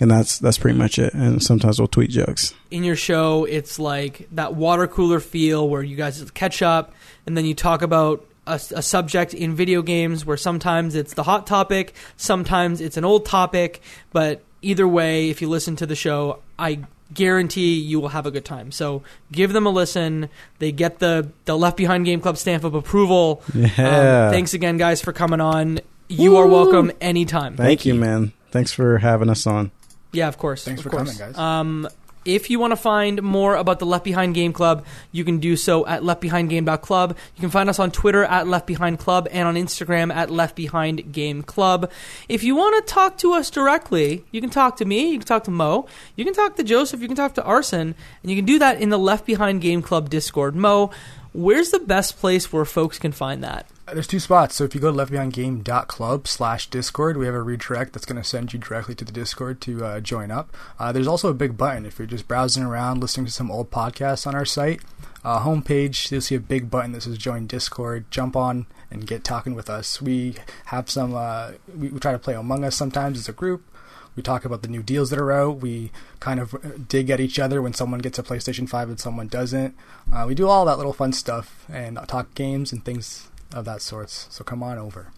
[0.00, 1.12] and that's that's pretty much it.
[1.14, 2.54] And sometimes we'll tweet jokes.
[2.70, 6.92] in your show, it's like that water cooler feel where you guys catch up
[7.26, 11.22] and then you talk about a, a subject in video games where sometimes it's the
[11.22, 13.80] hot topic, sometimes it's an old topic,
[14.12, 16.80] but either way, if you listen to the show, I
[17.14, 18.72] guarantee you will have a good time.
[18.72, 20.28] So give them a listen.
[20.58, 23.42] They get the, the Left Behind Game Club stamp of approval.
[23.54, 23.66] Yeah.
[24.26, 25.80] Um, thanks again, guys, for coming on.
[26.08, 27.56] You are welcome anytime.
[27.56, 28.00] Thank, Thank you, you.
[28.00, 28.32] man.
[28.50, 29.70] Thanks for having us on.
[30.12, 30.64] Yeah, of course.
[30.64, 31.16] Thanks of for course.
[31.18, 31.38] coming, guys.
[31.38, 31.88] Um,
[32.24, 35.56] if you want to find more about the Left Behind Game Club, you can do
[35.56, 37.16] so at leftbehindgame.club.
[37.36, 40.56] You can find us on Twitter at Left Behind Club and on Instagram at Left
[40.56, 41.90] Behind Game Club.
[42.28, 45.26] If you want to talk to us directly, you can talk to me, you can
[45.26, 48.36] talk to Mo, you can talk to Joseph, you can talk to Arson, and you
[48.36, 50.54] can do that in the Left Behind Game Club Discord.
[50.54, 50.90] Mo,
[51.32, 53.66] where's the best place where folks can find that?
[53.86, 54.54] Uh, There's two spots.
[54.54, 58.28] So if you go to leftbehindgame.club slash discord, we have a redirect that's going to
[58.28, 60.54] send you directly to the discord to uh, join up.
[60.78, 63.70] Uh, there's also a big button if you're just browsing around listening to some old
[63.70, 64.80] podcasts on our site.
[65.24, 68.10] Uh, homepage, you'll see a big button that says join discord.
[68.10, 70.02] Jump on and get talking with us.
[70.02, 70.34] We
[70.66, 73.64] have some, uh, we, we try to play Among Us sometimes as a group.
[74.16, 75.58] We talk about the new deals that are out.
[75.58, 75.90] We
[76.20, 76.58] kind of uh,
[76.88, 79.74] dig at each other when someone gets a PlayStation 5 and someone doesn't.
[80.12, 83.82] Uh, we do all that little fun stuff and talk games and things of that
[83.82, 84.26] sorts.
[84.30, 85.08] So come on over.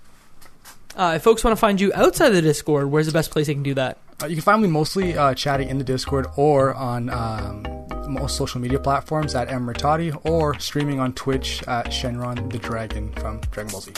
[0.97, 3.55] Uh, if folks want to find you outside the Discord, where's the best place they
[3.55, 3.99] can do that?
[4.23, 7.67] Uh, you can find me mostly uh, chatting in the Discord or on um,
[8.09, 13.41] most social media platforms at Emratati or streaming on Twitch at Shenron the Dragon from
[13.51, 13.93] Dragon Ball Z.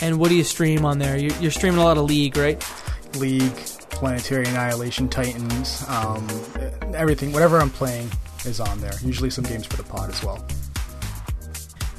[0.00, 1.16] And what do you stream on there?
[1.16, 2.64] You're, you're streaming a lot of League, right?
[3.16, 3.56] League,
[3.98, 6.24] Planetary Annihilation, Titans, um,
[6.94, 8.08] everything, whatever I'm playing
[8.44, 8.92] is on there.
[9.02, 10.46] Usually some games for the pod as well.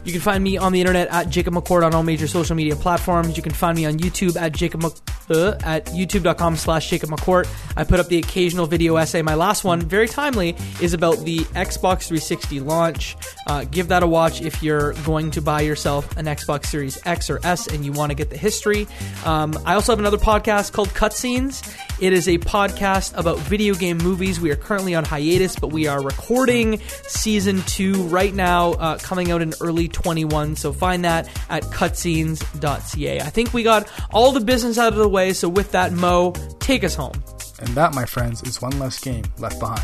[0.06, 2.76] You can find me on the internet at Jacob McCord on all major social media
[2.76, 3.36] platforms.
[3.36, 4.94] You can find me on YouTube at Jacob Mc-
[5.30, 7.48] uh, at youtube.com slash Jacob McCord.
[7.78, 9.22] I put up the occasional video essay.
[9.22, 13.16] My last one, very timely, is about the Xbox 360 launch.
[13.46, 17.30] Uh, give that a watch if you're going to buy yourself an Xbox Series X
[17.30, 18.88] or S and you want to get the history.
[19.26, 21.62] Um, I also have another podcast called Cutscenes.
[22.00, 24.40] It is a podcast about video game movies.
[24.40, 29.32] We are currently on hiatus, but we are recording season two right now, uh, coming
[29.32, 30.56] out in early 21.
[30.56, 33.22] So find that at cutscenes.ca.
[33.22, 35.34] I think we got all the business out of the way.
[35.34, 37.24] So with that, Mo, take us home.
[37.60, 39.84] And that, my friends, is one less game left behind.